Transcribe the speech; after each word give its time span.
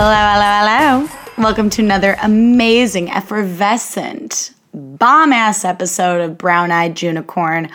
Hello, 0.00 0.12
hello, 0.12 1.00
hello. 1.00 1.44
Welcome 1.44 1.70
to 1.70 1.82
another 1.82 2.16
amazing, 2.22 3.10
effervescent, 3.10 4.54
bomb 4.72 5.32
ass 5.32 5.64
episode 5.64 6.20
of 6.20 6.38
Brown 6.38 6.70
Eyed 6.70 7.02
Unicorn. 7.02 7.68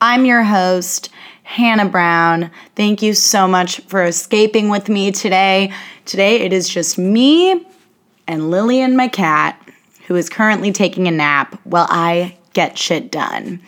I'm 0.00 0.24
your 0.24 0.42
host, 0.42 1.10
Hannah 1.42 1.86
Brown. 1.86 2.50
Thank 2.76 3.02
you 3.02 3.12
so 3.12 3.46
much 3.46 3.80
for 3.80 4.04
escaping 4.04 4.70
with 4.70 4.88
me 4.88 5.12
today. 5.12 5.70
Today 6.06 6.36
it 6.36 6.54
is 6.54 6.66
just 6.66 6.96
me 6.96 7.66
and 8.26 8.50
Lillian, 8.50 8.96
my 8.96 9.08
cat, 9.08 9.60
who 10.06 10.14
is 10.14 10.30
currently 10.30 10.72
taking 10.72 11.06
a 11.08 11.10
nap 11.10 11.60
while 11.64 11.88
I 11.90 12.38
get 12.54 12.78
shit 12.78 13.10
done. 13.12 13.60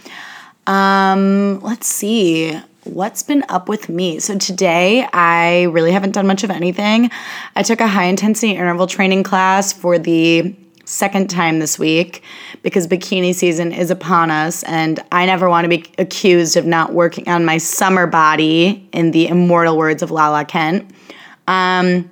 Um, 0.66 1.60
let's 1.60 1.86
see 1.86 2.58
what's 2.88 3.22
been 3.22 3.44
up 3.48 3.68
with 3.68 3.88
me? 3.88 4.18
So 4.18 4.38
today 4.38 5.06
I 5.12 5.64
really 5.64 5.92
haven't 5.92 6.12
done 6.12 6.26
much 6.26 6.44
of 6.44 6.50
anything. 6.50 7.10
I 7.54 7.62
took 7.62 7.80
a 7.80 7.86
high 7.86 8.04
intensity 8.04 8.52
interval 8.52 8.86
training 8.86 9.22
class 9.22 9.72
for 9.72 9.98
the 9.98 10.54
second 10.84 11.28
time 11.28 11.58
this 11.58 11.78
week 11.78 12.22
because 12.62 12.86
bikini 12.86 13.34
season 13.34 13.72
is 13.72 13.90
upon 13.90 14.30
us 14.30 14.62
and 14.62 15.00
I 15.12 15.26
never 15.26 15.48
want 15.48 15.66
to 15.66 15.68
be 15.68 15.84
accused 15.98 16.56
of 16.56 16.64
not 16.64 16.94
working 16.94 17.28
on 17.28 17.44
my 17.44 17.58
summer 17.58 18.06
body 18.06 18.88
in 18.92 19.10
the 19.10 19.28
immortal 19.28 19.76
words 19.76 20.02
of 20.02 20.10
Lala 20.10 20.46
Kent. 20.46 20.90
Um, 21.46 22.10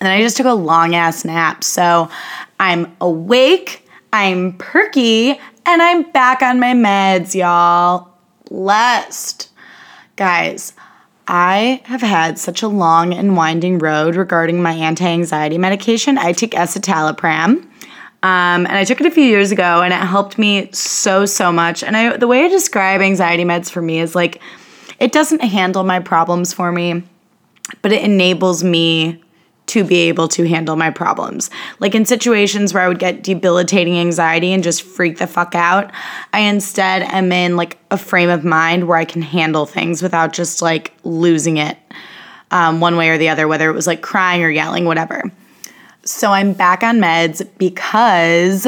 and 0.00 0.08
I 0.08 0.20
just 0.20 0.36
took 0.36 0.46
a 0.46 0.54
long 0.54 0.94
ass 0.94 1.24
nap. 1.24 1.64
So 1.64 2.08
I'm 2.60 2.94
awake, 3.00 3.88
I'm 4.12 4.56
perky, 4.58 5.38
and 5.66 5.82
I'm 5.82 6.10
back 6.10 6.42
on 6.42 6.58
my 6.58 6.74
meds, 6.74 7.34
y'all. 7.34 8.08
Blessed. 8.48 9.51
Guys, 10.16 10.74
I 11.26 11.80
have 11.84 12.02
had 12.02 12.38
such 12.38 12.62
a 12.62 12.68
long 12.68 13.14
and 13.14 13.36
winding 13.36 13.78
road 13.78 14.16
regarding 14.16 14.62
my 14.62 14.72
anti 14.72 15.06
anxiety 15.06 15.58
medication. 15.58 16.18
I 16.18 16.32
take 16.32 16.52
escitalopram. 16.52 17.68
Um, 18.24 18.66
and 18.66 18.72
I 18.72 18.84
took 18.84 19.00
it 19.00 19.06
a 19.06 19.10
few 19.10 19.24
years 19.24 19.50
ago, 19.50 19.82
and 19.82 19.92
it 19.92 19.96
helped 19.96 20.38
me 20.38 20.70
so 20.72 21.26
so 21.26 21.50
much. 21.50 21.82
And 21.82 21.96
I, 21.96 22.16
the 22.16 22.28
way 22.28 22.44
I 22.44 22.48
describe 22.48 23.00
anxiety 23.00 23.44
meds 23.44 23.68
for 23.70 23.82
me 23.82 23.98
is 23.98 24.14
like, 24.14 24.40
it 25.00 25.10
doesn't 25.10 25.40
handle 25.40 25.82
my 25.82 25.98
problems 25.98 26.52
for 26.52 26.70
me, 26.70 27.02
but 27.80 27.92
it 27.92 28.02
enables 28.02 28.62
me 28.62 29.21
to 29.72 29.84
be 29.84 30.00
able 30.00 30.28
to 30.28 30.46
handle 30.46 30.76
my 30.76 30.90
problems. 30.90 31.48
Like 31.78 31.94
in 31.94 32.04
situations 32.04 32.74
where 32.74 32.82
I 32.82 32.88
would 32.88 32.98
get 32.98 33.22
debilitating 33.22 33.98
anxiety 33.98 34.52
and 34.52 34.62
just 34.62 34.82
freak 34.82 35.16
the 35.16 35.26
fuck 35.26 35.54
out, 35.54 35.90
I 36.34 36.40
instead 36.40 37.02
am 37.02 37.32
in 37.32 37.56
like 37.56 37.78
a 37.90 37.96
frame 37.96 38.28
of 38.28 38.44
mind 38.44 38.86
where 38.86 38.98
I 38.98 39.06
can 39.06 39.22
handle 39.22 39.64
things 39.64 40.02
without 40.02 40.34
just 40.34 40.60
like 40.60 40.92
losing 41.04 41.56
it 41.56 41.78
um, 42.50 42.80
one 42.80 42.98
way 42.98 43.08
or 43.08 43.16
the 43.16 43.30
other, 43.30 43.48
whether 43.48 43.70
it 43.70 43.72
was 43.72 43.86
like 43.86 44.02
crying 44.02 44.42
or 44.42 44.50
yelling, 44.50 44.84
whatever. 44.84 45.24
So 46.04 46.30
I'm 46.30 46.52
back 46.52 46.82
on 46.82 46.98
meds 46.98 47.48
because 47.56 48.66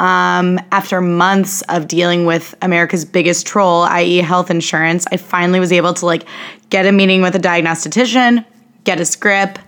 um, 0.00 0.58
after 0.72 1.00
months 1.00 1.62
of 1.68 1.86
dealing 1.86 2.26
with 2.26 2.52
America's 2.62 3.04
biggest 3.04 3.46
troll, 3.46 3.82
i.e., 3.82 4.18
health 4.18 4.50
insurance, 4.50 5.06
I 5.12 5.18
finally 5.18 5.60
was 5.60 5.70
able 5.70 5.94
to 5.94 6.06
like 6.06 6.24
get 6.70 6.84
a 6.84 6.90
meeting 6.90 7.22
with 7.22 7.36
a 7.36 7.38
diagnostician, 7.38 8.44
get 8.82 8.98
a 8.98 9.04
script 9.04 9.60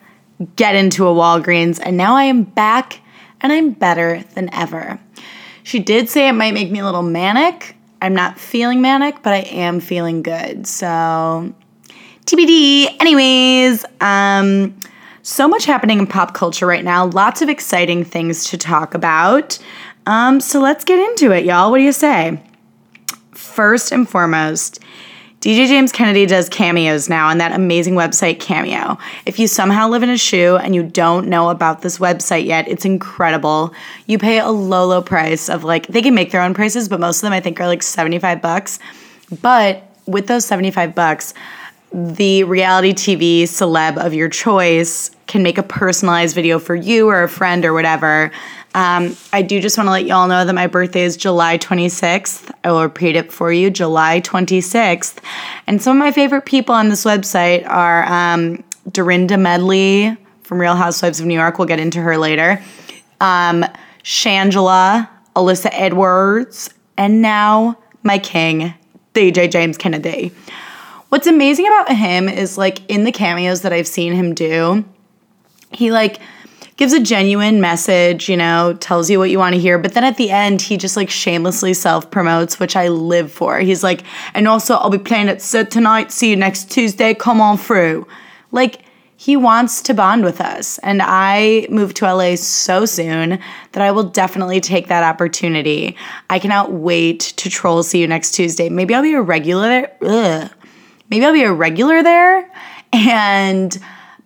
get 0.56 0.74
into 0.74 1.06
a 1.06 1.14
Walgreens, 1.14 1.80
and 1.82 1.96
now 1.96 2.16
I 2.16 2.24
am 2.24 2.42
back 2.42 3.00
and 3.40 3.52
I'm 3.52 3.70
better 3.70 4.24
than 4.34 4.52
ever. 4.54 4.98
She 5.62 5.78
did 5.78 6.08
say 6.08 6.28
it 6.28 6.32
might 6.32 6.54
make 6.54 6.70
me 6.70 6.78
a 6.78 6.84
little 6.84 7.02
manic. 7.02 7.76
I'm 8.02 8.14
not 8.14 8.38
feeling 8.38 8.82
manic, 8.82 9.22
but 9.22 9.32
I 9.32 9.40
am 9.40 9.80
feeling 9.80 10.22
good. 10.22 10.66
So, 10.66 11.54
TBD. 12.26 13.00
Anyways, 13.00 13.84
um, 14.00 14.78
so 15.22 15.48
much 15.48 15.64
happening 15.64 15.98
in 15.98 16.06
pop 16.06 16.34
culture 16.34 16.66
right 16.66 16.84
now. 16.84 17.06
Lots 17.06 17.42
of 17.42 17.48
exciting 17.48 18.04
things 18.04 18.44
to 18.50 18.58
talk 18.58 18.94
about. 18.94 19.58
Um, 20.06 20.40
so 20.40 20.60
let's 20.60 20.84
get 20.84 20.98
into 20.98 21.32
it, 21.32 21.44
y'all. 21.44 21.70
What 21.70 21.78
do 21.78 21.84
you 21.84 21.92
say? 21.92 22.42
First 23.32 23.90
and 23.90 24.08
foremost, 24.08 24.80
DJ 25.44 25.68
James 25.68 25.92
Kennedy 25.92 26.24
does 26.24 26.48
cameos 26.48 27.10
now 27.10 27.28
on 27.28 27.36
that 27.36 27.52
amazing 27.52 27.96
website 27.96 28.40
Cameo. 28.40 28.96
If 29.26 29.38
you 29.38 29.46
somehow 29.46 29.90
live 29.90 30.02
in 30.02 30.08
a 30.08 30.16
shoe 30.16 30.56
and 30.56 30.74
you 30.74 30.82
don't 30.82 31.28
know 31.28 31.50
about 31.50 31.82
this 31.82 31.98
website 31.98 32.46
yet, 32.46 32.66
it's 32.66 32.86
incredible. 32.86 33.74
You 34.06 34.16
pay 34.16 34.38
a 34.38 34.48
low, 34.48 34.86
low 34.86 35.02
price 35.02 35.50
of 35.50 35.62
like, 35.62 35.86
they 35.88 36.00
can 36.00 36.14
make 36.14 36.30
their 36.30 36.40
own 36.40 36.54
prices, 36.54 36.88
but 36.88 36.98
most 36.98 37.18
of 37.18 37.26
them 37.26 37.34
I 37.34 37.40
think 37.40 37.60
are 37.60 37.66
like 37.66 37.82
75 37.82 38.40
bucks. 38.40 38.78
But 39.42 39.82
with 40.06 40.28
those 40.28 40.46
75 40.46 40.94
bucks, 40.94 41.34
the 41.92 42.44
reality 42.44 42.94
TV 42.94 43.42
celeb 43.42 43.98
of 43.98 44.14
your 44.14 44.30
choice 44.30 45.10
can 45.26 45.42
make 45.42 45.58
a 45.58 45.62
personalized 45.62 46.34
video 46.34 46.58
for 46.58 46.74
you 46.74 47.10
or 47.10 47.22
a 47.22 47.28
friend 47.28 47.66
or 47.66 47.74
whatever 47.74 48.32
um, 48.74 49.16
I 49.32 49.42
do 49.42 49.60
just 49.60 49.78
want 49.78 49.86
to 49.86 49.92
let 49.92 50.04
y'all 50.04 50.26
know 50.26 50.44
that 50.44 50.52
my 50.52 50.66
birthday 50.66 51.04
is 51.04 51.16
July 51.16 51.58
26th. 51.58 52.52
I 52.64 52.72
will 52.72 52.82
repeat 52.82 53.14
it 53.14 53.32
for 53.32 53.52
you 53.52 53.70
July 53.70 54.20
26th. 54.20 55.18
And 55.68 55.80
some 55.80 55.96
of 55.96 56.00
my 56.00 56.10
favorite 56.10 56.44
people 56.44 56.74
on 56.74 56.88
this 56.88 57.04
website 57.04 57.66
are 57.68 58.04
um, 58.04 58.64
Dorinda 58.90 59.36
Medley 59.36 60.16
from 60.42 60.60
Real 60.60 60.74
Housewives 60.74 61.20
of 61.20 61.26
New 61.26 61.34
York. 61.34 61.58
We'll 61.58 61.68
get 61.68 61.78
into 61.78 62.00
her 62.00 62.18
later. 62.18 62.60
Um, 63.20 63.64
Shangela, 64.02 65.08
Alyssa 65.36 65.70
Edwards, 65.72 66.74
and 66.96 67.22
now 67.22 67.78
my 68.02 68.18
king, 68.18 68.74
DJ 69.14 69.50
James 69.50 69.78
Kennedy. 69.78 70.32
What's 71.10 71.28
amazing 71.28 71.66
about 71.68 71.94
him 71.94 72.28
is 72.28 72.58
like 72.58 72.82
in 72.90 73.04
the 73.04 73.12
cameos 73.12 73.62
that 73.62 73.72
I've 73.72 73.86
seen 73.86 74.14
him 74.14 74.34
do, 74.34 74.84
he 75.70 75.92
like 75.92 76.18
gives 76.76 76.92
a 76.92 77.00
genuine 77.00 77.60
message, 77.60 78.28
you 78.28 78.36
know, 78.36 78.74
tells 78.80 79.08
you 79.08 79.18
what 79.18 79.30
you 79.30 79.38
want 79.38 79.54
to 79.54 79.60
hear. 79.60 79.78
But 79.78 79.94
then 79.94 80.04
at 80.04 80.16
the 80.16 80.30
end, 80.30 80.60
he 80.60 80.76
just 80.76 80.96
like 80.96 81.10
shamelessly 81.10 81.74
self 81.74 82.10
promotes, 82.10 82.58
which 82.58 82.76
I 82.76 82.88
live 82.88 83.30
for. 83.30 83.58
He's 83.60 83.82
like, 83.82 84.02
and 84.34 84.48
also, 84.48 84.74
I'll 84.74 84.90
be 84.90 84.98
playing 84.98 85.28
at 85.28 85.40
Sid 85.40 85.70
tonight. 85.70 86.10
See 86.10 86.30
you 86.30 86.36
next 86.36 86.70
Tuesday. 86.70 87.14
Come 87.14 87.40
on 87.40 87.58
through. 87.58 88.06
Like, 88.50 88.82
he 89.16 89.36
wants 89.36 89.80
to 89.82 89.94
bond 89.94 90.24
with 90.24 90.40
us. 90.40 90.78
And 90.78 91.00
I 91.02 91.66
moved 91.70 91.96
to 91.98 92.12
LA 92.12 92.34
so 92.34 92.84
soon 92.84 93.38
that 93.72 93.82
I 93.82 93.90
will 93.90 94.02
definitely 94.02 94.60
take 94.60 94.88
that 94.88 95.02
opportunity. 95.02 95.96
I 96.28 96.38
cannot 96.38 96.72
wait 96.72 97.20
to 97.20 97.48
troll 97.48 97.82
See 97.82 98.00
You 98.00 98.06
Next 98.06 98.32
Tuesday. 98.32 98.68
Maybe 98.68 98.94
I'll 98.94 99.02
be 99.02 99.14
a 99.14 99.22
regular. 99.22 99.90
Maybe 100.00 101.24
I'll 101.24 101.32
be 101.32 101.44
a 101.44 101.52
regular 101.52 102.02
there. 102.02 102.50
And 102.92 103.78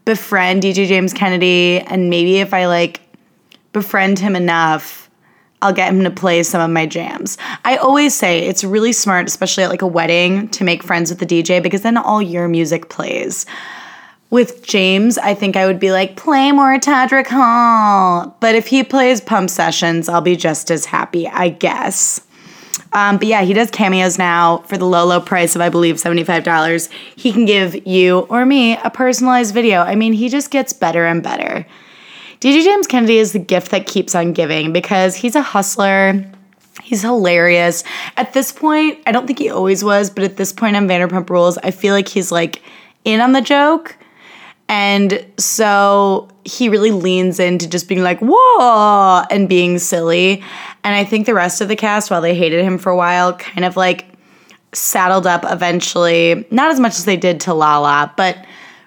befriend 0.08 0.62
DJ 0.62 0.86
James 0.86 1.12
Kennedy 1.12 1.80
and 1.80 2.08
maybe 2.08 2.38
if 2.38 2.54
I 2.54 2.64
like 2.64 3.02
befriend 3.74 4.18
him 4.18 4.34
enough, 4.34 5.10
I'll 5.60 5.74
get 5.74 5.92
him 5.92 6.02
to 6.02 6.10
play 6.10 6.42
some 6.44 6.62
of 6.62 6.70
my 6.70 6.86
jams. 6.86 7.36
I 7.66 7.76
always 7.76 8.14
say 8.14 8.38
it's 8.46 8.64
really 8.64 8.94
smart, 8.94 9.26
especially 9.26 9.64
at 9.64 9.70
like 9.70 9.82
a 9.82 9.86
wedding, 9.86 10.48
to 10.48 10.64
make 10.64 10.82
friends 10.82 11.10
with 11.10 11.18
the 11.18 11.26
DJ 11.26 11.62
because 11.62 11.82
then 11.82 11.98
all 11.98 12.22
your 12.22 12.48
music 12.48 12.88
plays. 12.88 13.44
With 14.30 14.64
James, 14.64 15.18
I 15.18 15.34
think 15.34 15.56
I 15.56 15.66
would 15.66 15.78
be 15.78 15.92
like, 15.92 16.16
play 16.16 16.52
more 16.52 16.78
Todrick 16.78 17.26
Hall. 17.26 18.34
But 18.40 18.54
if 18.54 18.66
he 18.66 18.82
plays 18.84 19.20
pump 19.20 19.50
sessions, 19.50 20.08
I'll 20.08 20.22
be 20.22 20.36
just 20.36 20.70
as 20.70 20.86
happy, 20.86 21.28
I 21.28 21.50
guess. 21.50 22.22
Um, 22.92 23.18
but 23.18 23.26
yeah, 23.26 23.42
he 23.42 23.52
does 23.52 23.70
cameos 23.70 24.18
now 24.18 24.58
for 24.66 24.78
the 24.78 24.86
low, 24.86 25.04
low 25.04 25.20
price 25.20 25.54
of, 25.54 25.60
I 25.60 25.68
believe, 25.68 25.96
$75. 25.96 26.88
He 27.16 27.32
can 27.32 27.44
give 27.44 27.86
you 27.86 28.20
or 28.30 28.46
me 28.46 28.76
a 28.78 28.90
personalized 28.90 29.52
video. 29.52 29.80
I 29.80 29.94
mean, 29.94 30.12
he 30.12 30.28
just 30.28 30.50
gets 30.50 30.72
better 30.72 31.06
and 31.06 31.22
better. 31.22 31.66
DJ 32.40 32.62
James 32.62 32.86
Kennedy 32.86 33.18
is 33.18 33.32
the 33.32 33.38
gift 33.38 33.72
that 33.72 33.86
keeps 33.86 34.14
on 34.14 34.32
giving 34.32 34.72
because 34.72 35.16
he's 35.16 35.34
a 35.34 35.42
hustler. 35.42 36.24
He's 36.82 37.02
hilarious. 37.02 37.84
At 38.16 38.32
this 38.32 38.52
point, 38.52 38.98
I 39.06 39.12
don't 39.12 39.26
think 39.26 39.38
he 39.40 39.50
always 39.50 39.82
was, 39.82 40.08
but 40.08 40.24
at 40.24 40.36
this 40.36 40.52
point 40.52 40.76
on 40.76 40.86
Vanderpump 40.86 41.28
Rules, 41.28 41.58
I 41.58 41.72
feel 41.72 41.92
like 41.92 42.08
he's 42.08 42.30
like 42.30 42.62
in 43.04 43.20
on 43.20 43.32
the 43.32 43.42
joke. 43.42 43.96
And 44.68 45.24
so 45.38 46.28
he 46.44 46.68
really 46.68 46.90
leans 46.90 47.40
into 47.40 47.68
just 47.68 47.88
being 47.88 48.02
like, 48.02 48.20
whoa, 48.20 49.24
and 49.30 49.48
being 49.48 49.78
silly. 49.78 50.42
And 50.84 50.94
I 50.94 51.04
think 51.04 51.26
the 51.26 51.34
rest 51.34 51.60
of 51.60 51.68
the 51.68 51.76
cast, 51.76 52.10
while 52.10 52.20
they 52.20 52.34
hated 52.34 52.64
him 52.64 52.78
for 52.78 52.90
a 52.90 52.96
while, 52.96 53.34
kind 53.34 53.64
of 53.64 53.76
like 53.76 54.06
saddled 54.72 55.26
up 55.26 55.44
eventually, 55.48 56.46
not 56.50 56.70
as 56.70 56.80
much 56.80 56.96
as 56.98 57.04
they 57.04 57.16
did 57.16 57.40
to 57.40 57.54
Lala, 57.54 58.12
but 58.16 58.44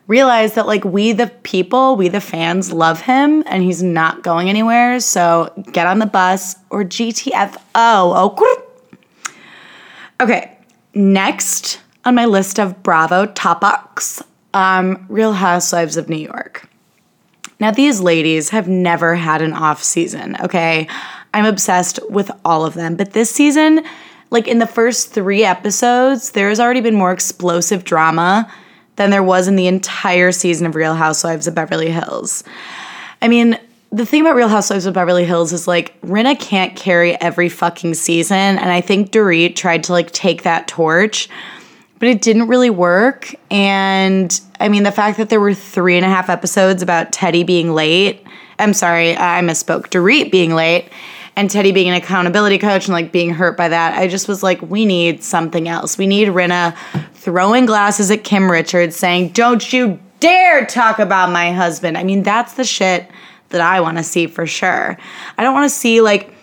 realized 0.07 0.55
that 0.55 0.67
like 0.67 0.83
we 0.83 1.13
the 1.13 1.27
people, 1.43 1.95
we 1.95 2.09
the 2.09 2.21
fans 2.21 2.71
love 2.71 3.01
him 3.01 3.43
and 3.47 3.63
he's 3.63 3.81
not 3.81 4.23
going 4.23 4.49
anywhere. 4.49 4.99
So 4.99 5.51
get 5.71 5.88
on 5.88 5.99
the 5.99 6.05
bus 6.05 6.55
or 6.69 6.83
GTFO. 6.83 7.57
Oh, 7.75 8.67
okay. 10.19 10.57
Next 10.93 11.79
on 12.03 12.15
my 12.15 12.25
list 12.25 12.59
of 12.59 12.83
Bravo 12.83 13.25
topics, 13.27 14.21
um, 14.53 15.05
Real 15.07 15.33
Housewives 15.33 15.97
of 15.97 16.09
New 16.09 16.17
York. 16.17 16.67
Now, 17.59 17.69
these 17.69 18.01
ladies 18.01 18.49
have 18.49 18.67
never 18.67 19.15
had 19.15 19.41
an 19.41 19.53
off 19.53 19.83
season, 19.83 20.35
okay? 20.41 20.88
I'm 21.33 21.45
obsessed 21.45 21.99
with 22.09 22.31
all 22.43 22.65
of 22.65 22.73
them. 22.73 22.95
But 22.95 23.13
this 23.13 23.31
season, 23.31 23.83
like 24.31 24.47
in 24.47 24.59
the 24.59 24.67
first 24.67 25.13
three 25.13 25.43
episodes, 25.43 26.31
there's 26.31 26.59
already 26.59 26.81
been 26.81 26.95
more 26.95 27.11
explosive 27.11 27.83
drama 27.83 28.51
than 28.95 29.09
there 29.09 29.23
was 29.23 29.47
in 29.47 29.55
the 29.55 29.67
entire 29.67 30.31
season 30.31 30.67
of 30.67 30.75
Real 30.75 30.95
Housewives 30.95 31.47
of 31.47 31.55
Beverly 31.55 31.91
Hills. 31.91 32.43
I 33.21 33.27
mean, 33.27 33.57
the 33.91 34.05
thing 34.05 34.21
about 34.21 34.35
Real 34.35 34.47
Housewives 34.47 34.85
of 34.85 34.93
Beverly 34.93 35.25
Hills 35.25 35.51
is 35.51 35.67
like 35.67 35.99
Rinna 36.01 36.39
can't 36.39 36.75
carry 36.75 37.19
every 37.19 37.49
fucking 37.49 37.93
season, 37.93 38.37
and 38.37 38.71
I 38.71 38.81
think 38.81 39.11
Dorit 39.11 39.55
tried 39.55 39.83
to 39.85 39.91
like 39.91 40.11
take 40.11 40.43
that 40.43 40.67
torch, 40.67 41.29
but 41.99 42.07
it 42.07 42.21
didn't 42.21 42.47
really 42.47 42.69
work. 42.69 43.35
And 43.49 44.39
I 44.59 44.69
mean, 44.69 44.83
the 44.83 44.91
fact 44.91 45.17
that 45.17 45.29
there 45.29 45.41
were 45.41 45.53
three 45.53 45.97
and 45.97 46.05
a 46.05 46.09
half 46.09 46.29
episodes 46.29 46.81
about 46.81 47.11
Teddi 47.11 47.45
being 47.45 47.73
late. 47.73 48.25
I'm 48.59 48.73
sorry, 48.73 49.17
I 49.17 49.41
misspoke. 49.41 49.87
Dorit 49.87 50.31
being 50.31 50.53
late 50.53 50.89
and 51.35 51.49
Teddi 51.49 51.73
being 51.73 51.89
an 51.89 51.95
accountability 51.95 52.57
coach 52.57 52.87
and 52.87 52.93
like 52.93 53.11
being 53.11 53.31
hurt 53.31 53.55
by 53.57 53.69
that. 53.69 53.97
I 53.97 54.07
just 54.07 54.27
was 54.27 54.43
like, 54.43 54.61
we 54.61 54.85
need 54.85 55.23
something 55.23 55.67
else. 55.67 55.97
We 55.97 56.07
need 56.07 56.27
Rinna 56.29 56.75
throwing 57.13 57.65
glasses 57.65 58.11
at 58.11 58.23
Kim 58.23 58.51
Richards 58.51 58.95
saying, 58.95 59.29
Don't 59.29 59.71
you 59.71 59.99
dare 60.21 60.65
talk 60.65 60.99
about 60.99 61.31
my 61.31 61.51
husband. 61.51 61.97
I 61.97 62.03
mean, 62.03 62.23
that's 62.23 62.53
the 62.53 62.63
shit 62.63 63.09
that 63.49 63.59
I 63.59 63.81
want 63.81 63.97
to 63.97 64.03
see 64.03 64.27
for 64.27 64.47
sure. 64.47 64.97
I 65.37 65.43
don't 65.43 65.53
want 65.53 65.69
to 65.69 65.75
see 65.75 65.99
like 65.99 66.33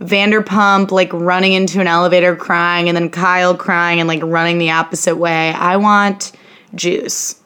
Vanderpump 0.00 0.90
like 0.90 1.12
running 1.14 1.54
into 1.54 1.80
an 1.80 1.86
elevator 1.86 2.36
crying 2.36 2.88
and 2.88 2.96
then 2.96 3.08
Kyle 3.08 3.56
crying 3.56 4.00
and 4.00 4.08
like 4.08 4.22
running 4.22 4.58
the 4.58 4.70
opposite 4.70 5.16
way. 5.16 5.50
I 5.52 5.76
want 5.78 6.32
juice. 6.74 7.36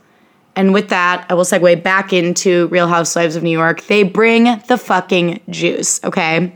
And 0.56 0.74
with 0.74 0.88
that, 0.88 1.26
I 1.30 1.34
will 1.34 1.44
segue 1.44 1.82
back 1.82 2.12
into 2.12 2.66
Real 2.66 2.88
Housewives 2.88 3.36
of 3.36 3.42
New 3.42 3.50
York. 3.50 3.82
They 3.84 4.02
bring 4.02 4.44
the 4.68 4.76
fucking 4.76 5.40
juice, 5.48 6.02
okay? 6.04 6.52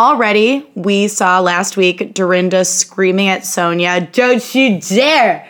Already, 0.00 0.66
we 0.74 1.08
saw 1.08 1.40
last 1.40 1.76
week 1.76 2.14
Dorinda 2.14 2.64
screaming 2.64 3.28
at 3.28 3.42
Sonja, 3.42 4.10
Don't 4.10 4.54
you 4.54 4.80
dare 4.80 5.46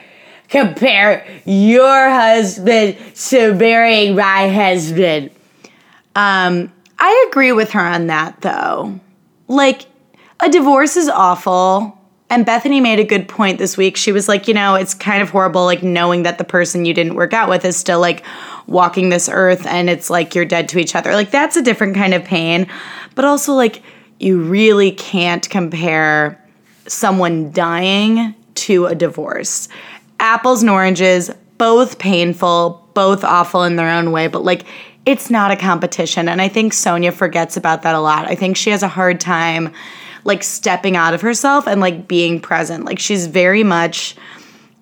compare 0.49 1.25
your 1.44 2.11
husband 2.11 2.97
to 3.14 3.55
marrying 3.55 4.17
my 4.17 4.49
husband. 4.49 5.31
Um, 6.17 6.73
I 6.99 7.26
agree 7.31 7.52
with 7.52 7.70
her 7.70 7.81
on 7.81 8.08
that 8.08 8.41
though. 8.41 8.99
Like, 9.47 9.87
a 10.41 10.50
divorce 10.50 10.96
is 10.96 11.08
awful. 11.08 11.96
And 12.29 12.44
Bethany 12.44 12.81
made 12.81 12.99
a 12.99 13.05
good 13.05 13.29
point 13.29 13.58
this 13.58 13.76
week. 13.76 13.96
She 13.96 14.11
was 14.11 14.26
like, 14.26 14.49
you 14.49 14.55
know, 14.55 14.75
it's 14.75 14.94
kind 14.94 15.23
of 15.23 15.31
horrible, 15.31 15.64
like 15.64 15.85
knowing 15.85 16.25
that 16.25 16.38
the 16.38 16.44
person 16.44 16.85
you 16.85 16.93
didn't 16.93 17.14
work 17.14 17.32
out 17.32 17.49
with 17.49 17.64
is 17.64 17.76
still 17.76 18.00
like 18.00 18.25
walking 18.67 19.11
this 19.11 19.29
earth 19.29 19.64
and 19.64 19.88
it's 19.88 20.11
like 20.11 20.35
you're 20.35 20.44
dead 20.44 20.69
to 20.70 20.81
each 20.81 20.96
other. 20.96 21.12
Like, 21.12 21.31
that's 21.31 21.55
a 21.55 21.62
different 21.62 21.94
kind 21.94 22.14
of 22.14 22.25
pain. 22.25 22.67
But 23.14 23.25
also, 23.25 23.53
like, 23.53 23.81
you 24.20 24.40
really 24.40 24.93
can't 24.93 25.49
compare 25.49 26.40
someone 26.87 27.50
dying 27.52 28.34
to 28.55 28.87
a 28.87 28.94
divorce. 28.94 29.69
Apples 30.20 30.62
and 30.62 30.70
oranges, 30.70 31.31
both 31.56 31.99
painful, 31.99 32.87
both 32.94 33.25
awful 33.25 33.64
in 33.64 33.76
their 33.76 33.90
own 33.90 34.12
way, 34.12 34.28
but 34.28 34.44
like, 34.44 34.64
it's 35.06 35.31
not 35.31 35.50
a 35.50 35.56
competition. 35.56 36.28
And 36.28 36.43
I 36.43 36.49
think 36.49 36.75
Sonja 36.75 37.12
forgets 37.12 37.56
about 37.56 37.82
that 37.82 37.94
a 37.94 38.00
lot. 38.00 38.28
I 38.28 38.34
think 38.34 38.56
she 38.56 38.70
has 38.70 38.82
a 38.82 38.88
hard 38.88 39.19
time 39.19 39.72
like 40.25 40.43
stepping 40.43 40.96
out 40.96 41.14
of 41.14 41.22
herself 41.22 41.67
and 41.67 41.81
like 41.81 42.06
being 42.06 42.40
present. 42.40 42.84
Like 42.84 42.99
she's 42.99 43.26
very 43.26 43.64
much 43.64 44.17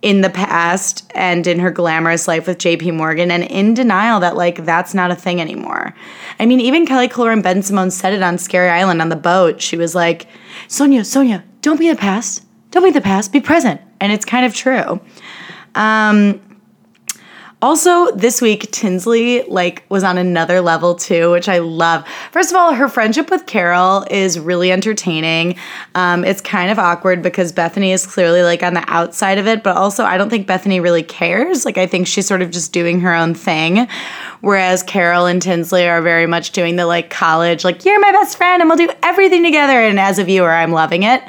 in 0.01 0.21
the 0.21 0.31
past 0.31 1.11
and 1.15 1.47
in 1.47 1.59
her 1.59 1.71
glamorous 1.71 2.29
life 2.29 2.47
with 2.47 2.59
JP 2.59 2.95
Morgan 2.95 3.31
and 3.31 3.43
in 3.45 3.75
denial 3.75 4.21
that 4.21 4.37
like 4.37 4.65
that's 4.65 4.95
not 4.95 5.11
a 5.11 5.17
thing 5.17 5.41
anymore. 5.41 5.95
I 6.39 6.47
mean, 6.47 6.61
even 6.61 6.87
Kelly 6.87 7.09
Kohler 7.09 7.33
and 7.33 7.43
Ben 7.43 7.59
Bensimon 7.59 7.91
said 7.91 8.13
it 8.13 8.23
on 8.23 8.39
Scary 8.39 8.71
Island 8.71 9.03
on 9.03 9.09
the 9.09 9.17
boat. 9.17 9.61
She 9.61 9.77
was 9.77 9.95
like, 9.95 10.29
Sonja, 10.69 11.01
Sonja, 11.01 11.43
don't 11.63 11.81
be 11.81 11.89
the 11.89 11.97
past. 11.97 12.45
Don't 12.71 12.85
be 12.85 12.91
the 12.91 13.01
past. 13.01 13.33
Be 13.33 13.41
present. 13.41 13.81
And 14.01 14.13
it's 14.13 14.25
kind 14.25 14.47
of 14.47 14.55
true. 14.55 15.01
Um, 15.75 16.41
also, 17.61 18.13
this 18.13 18.41
week, 18.41 18.71
Tinsley 18.71 19.43
like 19.43 19.83
was 19.89 20.05
on 20.05 20.17
another 20.17 20.61
level 20.61 20.95
too, 20.95 21.33
which 21.33 21.49
I 21.49 21.59
love. 21.59 22.07
First 22.31 22.53
of 22.53 22.57
all, 22.57 22.73
her 22.73 22.89
friendship 22.89 23.31
with 23.31 23.47
Carol 23.47 24.07
is 24.13 24.39
really 24.39 24.71
entertaining. 24.71 25.57
Um, 25.97 26.25
it's 26.25 26.41
kind 26.41 26.71
of 26.71 26.79
awkward 26.79 27.21
because 27.21 27.51
Bethany 27.51 27.91
is 27.91 28.07
clearly 28.07 28.45
like 28.45 28.63
on 28.63 28.75
the 28.75 28.85
outside 28.87 29.39
of 29.39 29.49
it, 29.49 29.65
but 29.65 29.77
also 29.77 30.05
I 30.05 30.17
don't 30.17 30.31
think 30.31 30.47
Bethany 30.47 30.79
really 30.79 31.03
cares. 31.03 31.65
Like 31.65 31.79
I 31.79 31.87
think 31.89 32.07
she's 32.07 32.29
sort 32.29 32.43
of 32.43 32.53
just 32.53 32.73
doing 32.73 33.01
her 33.01 33.13
own 33.13 33.35
thing, 33.35 33.89
whereas 34.41 34.85
Carol 34.85 35.27
and 35.27 35.43
Tinsley 35.43 35.89
are 35.89 36.01
very 36.01 36.27
much 36.29 36.53
doing 36.53 36.77
the 36.77 36.87
like 36.87 37.11
college, 37.11 37.65
like 37.65 37.85
you're 37.85 37.99
my 38.01 38.13
best 38.13 38.37
friend 38.37 38.63
and 38.63 38.71
we'll 38.71 38.79
do 38.79 38.93
everything 39.03 39.43
together. 39.43 39.81
And 39.81 39.99
as 39.99 40.21
a 40.21 40.25
viewer, 40.25 40.53
I'm 40.53 40.71
loving 40.71 41.03
it. 41.03 41.25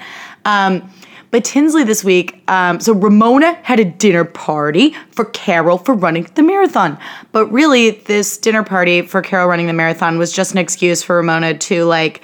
Um, 0.45 0.91
but 1.31 1.43
Tinsley 1.43 1.83
this 1.83 2.03
week, 2.03 2.41
um, 2.49 2.79
so 2.79 2.93
Ramona 2.93 3.53
had 3.63 3.79
a 3.79 3.85
dinner 3.85 4.25
party 4.25 4.95
for 5.11 5.25
Carol 5.25 5.77
for 5.77 5.93
running 5.93 6.23
the 6.35 6.41
marathon. 6.43 6.97
But 7.31 7.45
really, 7.47 7.91
this 7.91 8.37
dinner 8.37 8.63
party 8.63 9.03
for 9.03 9.21
Carol 9.21 9.47
running 9.47 9.67
the 9.67 9.73
marathon 9.73 10.17
was 10.17 10.31
just 10.31 10.51
an 10.53 10.57
excuse 10.57 11.03
for 11.03 11.17
Ramona 11.17 11.57
to 11.57 11.85
like 11.85 12.21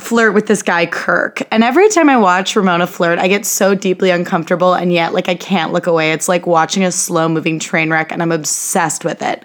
flirt 0.00 0.34
with 0.34 0.46
this 0.46 0.62
guy 0.62 0.86
Kirk. 0.86 1.42
And 1.52 1.62
every 1.62 1.88
time 1.88 2.10
I 2.10 2.16
watch 2.16 2.56
Ramona 2.56 2.86
flirt, 2.86 3.20
I 3.20 3.28
get 3.28 3.46
so 3.46 3.74
deeply 3.74 4.10
uncomfortable 4.10 4.74
and 4.74 4.92
yet 4.92 5.14
like 5.14 5.28
I 5.28 5.36
can't 5.36 5.72
look 5.72 5.86
away. 5.86 6.12
It's 6.12 6.28
like 6.28 6.46
watching 6.46 6.82
a 6.82 6.90
slow 6.90 7.28
moving 7.28 7.60
train 7.60 7.90
wreck 7.90 8.10
and 8.10 8.20
I'm 8.22 8.32
obsessed 8.32 9.04
with 9.04 9.22
it. 9.22 9.44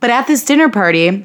But 0.00 0.10
at 0.10 0.26
this 0.26 0.44
dinner 0.44 0.68
party, 0.68 1.24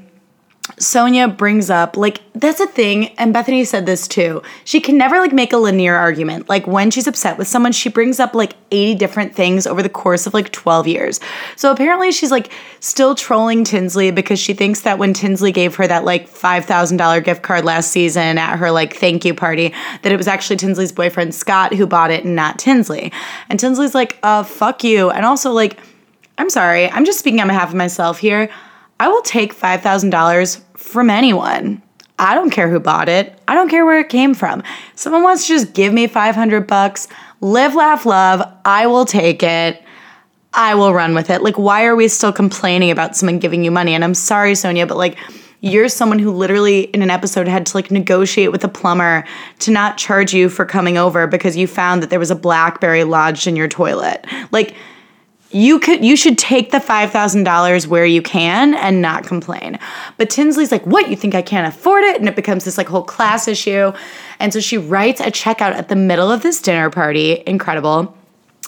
Sonja 0.75 1.35
brings 1.35 1.69
up 1.69 1.95
like 1.95 2.21
that's 2.33 2.59
a 2.59 2.67
thing 2.67 3.07
and 3.17 3.33
Bethany 3.33 3.63
said 3.63 3.85
this 3.85 4.07
too. 4.07 4.43
She 4.65 4.81
can 4.81 4.97
never 4.97 5.19
like 5.19 5.31
make 5.31 5.53
a 5.53 5.57
linear 5.57 5.95
argument. 5.95 6.49
Like 6.49 6.67
when 6.67 6.91
she's 6.91 7.07
upset 7.07 7.37
with 7.37 7.47
someone, 7.47 7.71
she 7.71 7.89
brings 7.89 8.19
up 8.19 8.35
like 8.35 8.53
80 8.71 8.95
different 8.95 9.33
things 9.33 9.65
over 9.65 9.81
the 9.81 9.89
course 9.89 10.27
of 10.27 10.33
like 10.33 10.51
12 10.51 10.87
years. 10.87 11.19
So 11.55 11.71
apparently 11.71 12.11
she's 12.11 12.31
like 12.31 12.51
still 12.79 13.15
trolling 13.15 13.63
Tinsley 13.63 14.11
because 14.11 14.39
she 14.39 14.53
thinks 14.53 14.81
that 14.81 14.99
when 14.99 15.13
Tinsley 15.13 15.51
gave 15.51 15.75
her 15.75 15.87
that 15.87 16.03
like 16.03 16.29
$5,000 16.29 17.23
gift 17.23 17.43
card 17.43 17.63
last 17.65 17.91
season 17.91 18.37
at 18.37 18.57
her 18.57 18.69
like 18.69 18.95
thank 18.95 19.25
you 19.25 19.33
party 19.33 19.73
that 20.03 20.11
it 20.11 20.17
was 20.17 20.27
actually 20.27 20.57
Tinsley's 20.57 20.91
boyfriend 20.91 21.33
Scott 21.33 21.73
who 21.73 21.87
bought 21.87 22.11
it 22.11 22.25
and 22.25 22.35
not 22.35 22.59
Tinsley. 22.59 23.11
And 23.49 23.59
Tinsley's 23.59 23.95
like, 23.95 24.19
"Uh 24.21 24.43
fuck 24.43 24.83
you." 24.83 25.09
And 25.09 25.25
also 25.25 25.51
like 25.51 25.79
I'm 26.37 26.49
sorry. 26.49 26.89
I'm 26.91 27.05
just 27.05 27.19
speaking 27.19 27.41
on 27.41 27.47
behalf 27.47 27.69
of 27.69 27.75
myself 27.75 28.19
here. 28.19 28.49
I 28.99 29.07
will 29.07 29.21
take 29.21 29.55
$5,000 29.55 30.61
from 30.75 31.09
anyone. 31.09 31.81
I 32.19 32.33
don't 32.33 32.49
care 32.49 32.69
who 32.69 32.79
bought 32.79 33.09
it. 33.09 33.37
I 33.47 33.53
don't 33.53 33.69
care 33.69 33.85
where 33.85 33.99
it 33.99 34.09
came 34.09 34.33
from. 34.33 34.63
Someone 34.95 35.23
wants 35.23 35.45
to 35.45 35.53
just 35.53 35.73
give 35.73 35.93
me 35.93 36.07
500 36.07 36.65
bucks, 36.65 37.07
live, 37.41 37.75
laugh, 37.75 38.05
love. 38.05 38.41
I 38.65 38.87
will 38.87 39.05
take 39.05 39.43
it. 39.43 39.83
I 40.53 40.73
will 40.73 40.93
run 40.93 41.13
with 41.13 41.29
it. 41.29 41.43
Like, 41.43 41.59
why 41.59 41.85
are 41.85 41.95
we 41.95 42.07
still 42.07 42.33
complaining 42.33 42.89
about 42.89 43.15
someone 43.15 43.37
giving 43.37 43.63
you 43.63 43.69
money? 43.69 43.93
And 43.93 44.03
I'm 44.03 44.15
sorry, 44.15 44.53
Sonja, 44.53 44.87
but 44.87 44.97
like, 44.97 45.17
you're 45.61 45.89
someone 45.89 46.19
who 46.19 46.31
literally 46.31 46.81
in 46.81 47.01
an 47.01 47.09
episode 47.09 47.47
had 47.47 47.65
to 47.67 47.77
like 47.77 47.91
negotiate 47.91 48.51
with 48.51 48.63
a 48.63 48.67
plumber 48.67 49.23
to 49.59 49.71
not 49.71 49.97
charge 49.97 50.33
you 50.33 50.49
for 50.49 50.65
coming 50.65 50.97
over 50.97 51.27
because 51.27 51.57
you 51.57 51.67
found 51.67 52.01
that 52.01 52.09
there 52.09 52.19
was 52.19 52.31
a 52.31 52.35
blackberry 52.35 53.03
lodged 53.03 53.47
in 53.47 53.55
your 53.55 53.67
toilet. 53.67 54.25
Like, 54.51 54.75
you 55.51 55.79
could 55.79 56.03
you 56.03 56.15
should 56.15 56.37
take 56.37 56.71
the 56.71 56.77
$5000 56.77 57.87
where 57.87 58.05
you 58.05 58.21
can 58.21 58.73
and 58.75 59.01
not 59.01 59.25
complain. 59.25 59.79
But 60.17 60.29
tinsley's 60.29 60.71
like 60.71 60.85
what? 60.85 61.09
You 61.09 61.15
think 61.15 61.35
i 61.35 61.41
can't 61.41 61.73
afford 61.73 62.03
it? 62.03 62.19
And 62.19 62.27
it 62.27 62.35
becomes 62.35 62.65
this 62.65 62.77
like 62.77 62.87
whole 62.87 63.03
class 63.03 63.47
issue. 63.47 63.93
And 64.39 64.51
so 64.51 64.59
she 64.59 64.77
writes 64.77 65.21
a 65.21 65.31
checkout 65.31 65.73
at 65.73 65.89
the 65.89 65.95
middle 65.95 66.31
of 66.31 66.43
this 66.43 66.61
dinner 66.61 66.89
party 66.89 67.43
incredible 67.47 68.15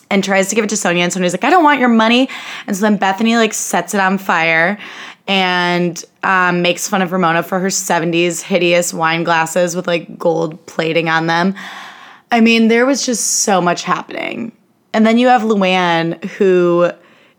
and 0.09 0.23
tries 0.23 0.49
to 0.49 0.55
give 0.55 0.63
it 0.63 0.69
to 0.69 0.75
sonja 0.75 0.99
and 0.99 1.11
sonja's 1.11 1.33
like 1.33 1.43
i 1.43 1.49
don't 1.49 1.63
want 1.63 1.79
your 1.79 1.89
money. 1.89 2.29
And 2.65 2.75
so 2.75 2.81
then 2.81 2.97
bethany 2.97 3.35
like 3.35 3.53
sets 3.53 3.93
it 3.93 3.99
on 3.99 4.17
fire 4.17 4.79
and 5.27 6.03
um, 6.23 6.61
makes 6.61 6.87
fun 6.87 7.01
of 7.01 7.11
ramona 7.11 7.43
for 7.43 7.59
her 7.59 7.67
70s 7.67 8.41
hideous 8.41 8.93
wine 8.93 9.23
glasses 9.23 9.75
with 9.75 9.85
like 9.85 10.17
gold 10.17 10.65
plating 10.65 11.09
on 11.09 11.27
them. 11.27 11.55
I 12.31 12.39
mean 12.39 12.69
there 12.69 12.85
was 12.85 13.05
just 13.05 13.43
so 13.43 13.59
much 13.59 13.83
happening 13.83 14.53
and 14.93 15.05
then 15.05 15.17
you 15.17 15.27
have 15.27 15.41
Luann, 15.41 16.23
who 16.25 16.91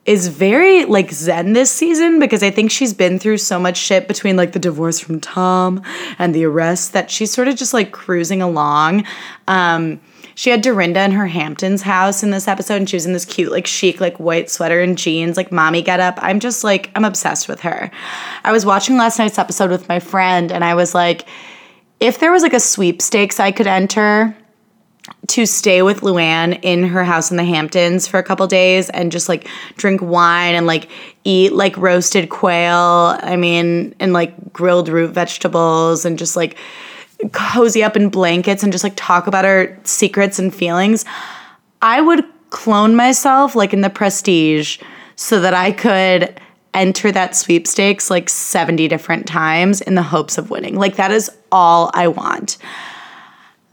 is 0.07 0.29
very 0.29 0.87
like 0.87 1.13
zen 1.13 1.53
this 1.53 1.71
season 1.71 2.19
because 2.19 2.43
I 2.43 2.51
think 2.51 2.71
she's 2.71 2.95
been 2.95 3.19
through 3.19 3.39
so 3.39 3.59
much 3.59 3.77
shit 3.77 4.09
between 4.09 4.37
like 4.37 4.53
the 4.53 4.59
divorce 4.59 4.99
from 4.99 5.21
Tom 5.21 5.83
and 6.19 6.35
the 6.35 6.45
arrest 6.45 6.95
that 6.95 7.11
she's 7.11 7.31
sort 7.31 7.49
of 7.49 7.57
just 7.57 7.75
like 7.75 7.93
cruising 7.93 8.41
along. 8.41 9.05
Um, 9.47 10.01
she 10.35 10.49
had 10.49 10.63
Dorinda 10.63 11.03
in 11.03 11.11
her 11.13 11.27
Hamptons 11.27 11.83
house 11.83 12.23
in 12.23 12.31
this 12.31 12.49
episode, 12.49 12.77
and 12.77 12.89
she 12.89 12.97
was 12.97 13.05
in 13.05 13.13
this 13.13 13.27
cute, 13.27 13.53
like 13.53 13.67
chic, 13.67 14.01
like 14.01 14.19
white 14.19 14.49
sweater 14.49 14.81
and 14.81 14.97
jeans, 14.97 15.37
like 15.37 15.53
mommy 15.53 15.83
get 15.83 16.01
up. 16.01 16.19
I'm 16.23 16.41
just 16.41 16.65
like, 16.65 16.91
I'm 16.95 17.05
obsessed 17.05 17.47
with 17.47 17.61
her. 17.61 17.91
I 18.43 18.51
was 18.51 18.65
watching 18.65 18.97
last 18.97 19.19
night's 19.19 19.39
episode 19.39 19.71
with 19.71 19.87
my 19.87 20.01
friend, 20.01 20.51
and 20.51 20.65
I 20.65 20.75
was 20.75 20.95
like, 20.95 21.27
if 21.99 22.21
there 22.21 22.33
was 22.33 22.43
like 22.43 22.55
a 22.55 22.61
sweepstakes 22.61 23.39
I 23.39 23.53
could 23.53 23.67
enter, 23.67 24.35
to 25.29 25.47
stay 25.47 25.83
with 25.83 26.01
Luann 26.01 26.59
in 26.63 26.83
her 26.83 27.05
house 27.05 27.31
in 27.31 27.37
the 27.37 27.45
Hamptons 27.45 28.09
for 28.09 28.19
a 28.19 28.23
couple 28.23 28.47
days 28.47 28.91
and 28.91 29.13
just 29.13 29.29
like 29.29 29.49
drink 29.77 30.03
wine 30.03 30.55
and 30.55 30.67
like 30.67 30.91
eat 31.25 31.53
like 31.53 31.77
roasted 31.77 32.31
quail. 32.31 33.17
I 33.21 33.37
mean, 33.37 33.95
and 34.01 34.13
like 34.13 34.53
grilled 34.53 34.89
root 34.89 35.13
vegetables 35.13 36.05
and 36.05 36.19
just 36.19 36.37
like 36.37 36.57
cozy 37.33 37.85
up 37.85 37.97
in 37.97 38.09
blankets 38.09 38.63
and 38.63 38.73
just 38.73 38.83
like 38.83 38.95
talk 38.97 39.27
about 39.27 39.45
our 39.45 39.79
secrets 39.85 40.39
and 40.39 40.55
feelings. 40.55 41.05
I 41.83 42.01
would 42.01 42.25
clone 42.51 42.97
myself 42.97 43.55
like 43.55 43.73
in 43.73 43.83
the 43.83 43.91
prestige 43.91 44.79
so 45.17 45.41
that 45.41 45.55
I 45.55 45.71
could 45.71 46.41
enter 46.75 47.13
that 47.13 47.37
sweepstakes 47.37 48.11
like 48.11 48.29
70 48.29 48.89
different 48.89 49.27
times 49.27 49.81
in 49.81 49.95
the 49.95 50.03
hopes 50.03 50.39
of 50.39 50.51
winning. 50.51 50.77
Like 50.77 50.97
that 50.97 51.11
is 51.11 51.31
all 51.53 51.91
I 51.95 52.09
want. 52.09 52.59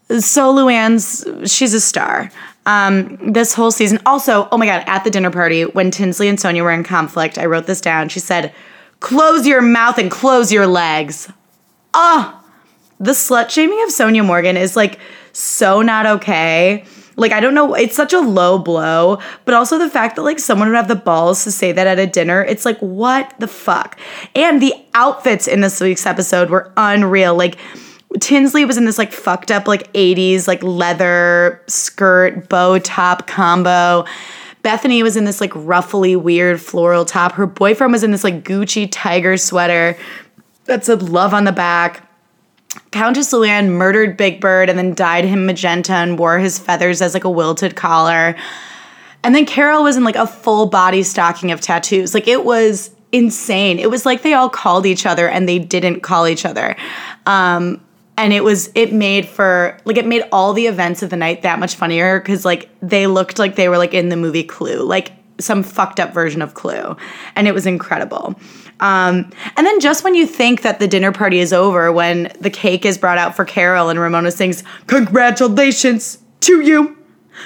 So 0.09 0.53
Luann's 0.53 1.51
she's 1.51 1.73
a 1.73 1.81
star. 1.81 2.31
Um, 2.65 3.17
this 3.31 3.53
whole 3.53 3.71
season. 3.71 3.99
Also, 4.05 4.47
oh 4.51 4.57
my 4.57 4.65
god, 4.65 4.83
at 4.87 5.03
the 5.03 5.09
dinner 5.09 5.31
party 5.31 5.63
when 5.63 5.89
Tinsley 5.89 6.27
and 6.27 6.37
Sonja 6.37 6.63
were 6.63 6.71
in 6.71 6.83
conflict, 6.83 7.37
I 7.37 7.45
wrote 7.45 7.65
this 7.65 7.81
down. 7.81 8.09
She 8.09 8.19
said, 8.19 8.53
"Close 8.99 9.47
your 9.47 9.61
mouth 9.61 9.97
and 9.97 10.11
close 10.11 10.51
your 10.51 10.67
legs." 10.67 11.29
Ah, 11.93 12.41
oh, 12.43 12.49
the 12.99 13.11
slut 13.11 13.49
shaming 13.49 13.81
of 13.83 13.89
Sonja 13.89 14.25
Morgan 14.25 14.57
is 14.57 14.75
like 14.75 14.99
so 15.33 15.81
not 15.81 16.05
okay. 16.05 16.83
Like, 17.15 17.31
I 17.31 17.39
don't 17.39 17.55
know, 17.55 17.73
it's 17.73 17.95
such 17.95 18.13
a 18.13 18.19
low 18.19 18.59
blow, 18.59 19.19
but 19.45 19.55
also 19.55 19.79
the 19.79 19.89
fact 19.89 20.15
that 20.15 20.21
like 20.21 20.37
someone 20.37 20.67
would 20.67 20.75
have 20.75 20.87
the 20.87 20.95
balls 20.95 21.43
to 21.45 21.51
say 21.51 21.71
that 21.71 21.87
at 21.87 21.97
a 21.97 22.05
dinner, 22.05 22.43
it's 22.43 22.63
like, 22.63 22.77
what 22.79 23.33
the 23.39 23.47
fuck? 23.47 23.99
And 24.35 24.61
the 24.61 24.73
outfits 24.93 25.47
in 25.47 25.61
this 25.61 25.81
week's 25.81 26.05
episode 26.05 26.51
were 26.51 26.71
unreal. 26.77 27.35
Like, 27.35 27.57
Tinsley 28.19 28.65
was 28.65 28.77
in 28.77 28.85
this 28.85 28.97
like 28.97 29.11
fucked 29.11 29.51
up 29.51 29.67
like 29.67 29.91
80s 29.93 30.47
like 30.47 30.63
leather 30.63 31.61
skirt 31.67 32.49
bow 32.49 32.79
top 32.79 33.27
combo. 33.27 34.05
Bethany 34.63 35.03
was 35.03 35.15
in 35.15 35.25
this 35.25 35.39
like 35.39 35.51
ruffly 35.55 36.15
weird 36.15 36.59
floral 36.59 37.05
top. 37.05 37.33
Her 37.33 37.45
boyfriend 37.45 37.93
was 37.93 38.03
in 38.03 38.11
this 38.11 38.23
like 38.23 38.43
Gucci 38.43 38.87
tiger 38.91 39.37
sweater 39.37 39.97
that 40.65 40.85
said 40.85 41.03
love 41.03 41.33
on 41.33 41.43
the 41.43 41.51
back. 41.51 42.03
Countess 42.91 43.33
Luann 43.33 43.69
murdered 43.69 44.17
Big 44.17 44.39
Bird 44.39 44.69
and 44.69 44.77
then 44.77 44.93
dyed 44.93 45.25
him 45.25 45.45
magenta 45.45 45.93
and 45.93 46.19
wore 46.19 46.39
his 46.39 46.59
feathers 46.59 47.01
as 47.01 47.13
like 47.13 47.23
a 47.23 47.29
wilted 47.29 47.75
collar. 47.75 48.35
And 49.23 49.35
then 49.35 49.45
Carol 49.45 49.83
was 49.83 49.97
in 49.97 50.03
like 50.03 50.15
a 50.15 50.27
full 50.27 50.67
body 50.67 51.03
stocking 51.03 51.51
of 51.51 51.59
tattoos. 51.59 52.13
Like 52.13 52.27
it 52.27 52.45
was 52.45 52.91
insane. 53.11 53.79
It 53.79 53.89
was 53.89 54.05
like 54.05 54.21
they 54.21 54.33
all 54.33 54.49
called 54.49 54.85
each 54.85 55.05
other 55.05 55.27
and 55.27 55.47
they 55.47 55.59
didn't 55.59 56.01
call 56.01 56.27
each 56.27 56.45
other. 56.45 56.75
Um, 57.25 57.81
and 58.17 58.33
it 58.33 58.43
was 58.43 58.71
it 58.75 58.91
made 58.91 59.27
for 59.27 59.77
like 59.85 59.97
it 59.97 60.05
made 60.05 60.23
all 60.31 60.53
the 60.53 60.65
events 60.67 61.03
of 61.03 61.09
the 61.09 61.15
night 61.15 61.43
that 61.43 61.59
much 61.59 61.75
funnier 61.75 62.19
because 62.19 62.43
like 62.43 62.69
they 62.81 63.07
looked 63.07 63.39
like 63.39 63.55
they 63.55 63.69
were 63.69 63.77
like 63.77 63.93
in 63.93 64.09
the 64.09 64.17
movie 64.17 64.43
Clue, 64.43 64.81
like 64.83 65.11
some 65.39 65.61
fucked 65.61 65.99
up 65.99 66.13
version 66.13 66.41
of 66.41 66.55
Clue, 66.55 66.97
and 67.35 67.47
it 67.47 67.53
was 67.53 67.65
incredible. 67.65 68.35
Um, 68.79 69.31
and 69.55 69.65
then 69.65 69.79
just 69.79 70.03
when 70.03 70.15
you 70.15 70.27
think 70.27 70.61
that 70.61 70.79
the 70.79 70.87
dinner 70.87 71.11
party 71.11 71.39
is 71.39 71.53
over, 71.53 71.91
when 71.91 72.31
the 72.39 72.49
cake 72.49 72.85
is 72.85 72.97
brought 72.97 73.17
out 73.17 73.35
for 73.35 73.45
carol 73.45 73.89
and 73.89 73.99
Ramona 73.99 74.31
sings, 74.31 74.63
Congratulations 74.87 76.19
to 76.41 76.61
you! 76.61 76.97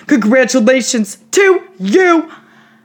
Congratulations 0.07 1.17
to 1.31 1.67
you! 1.79 2.31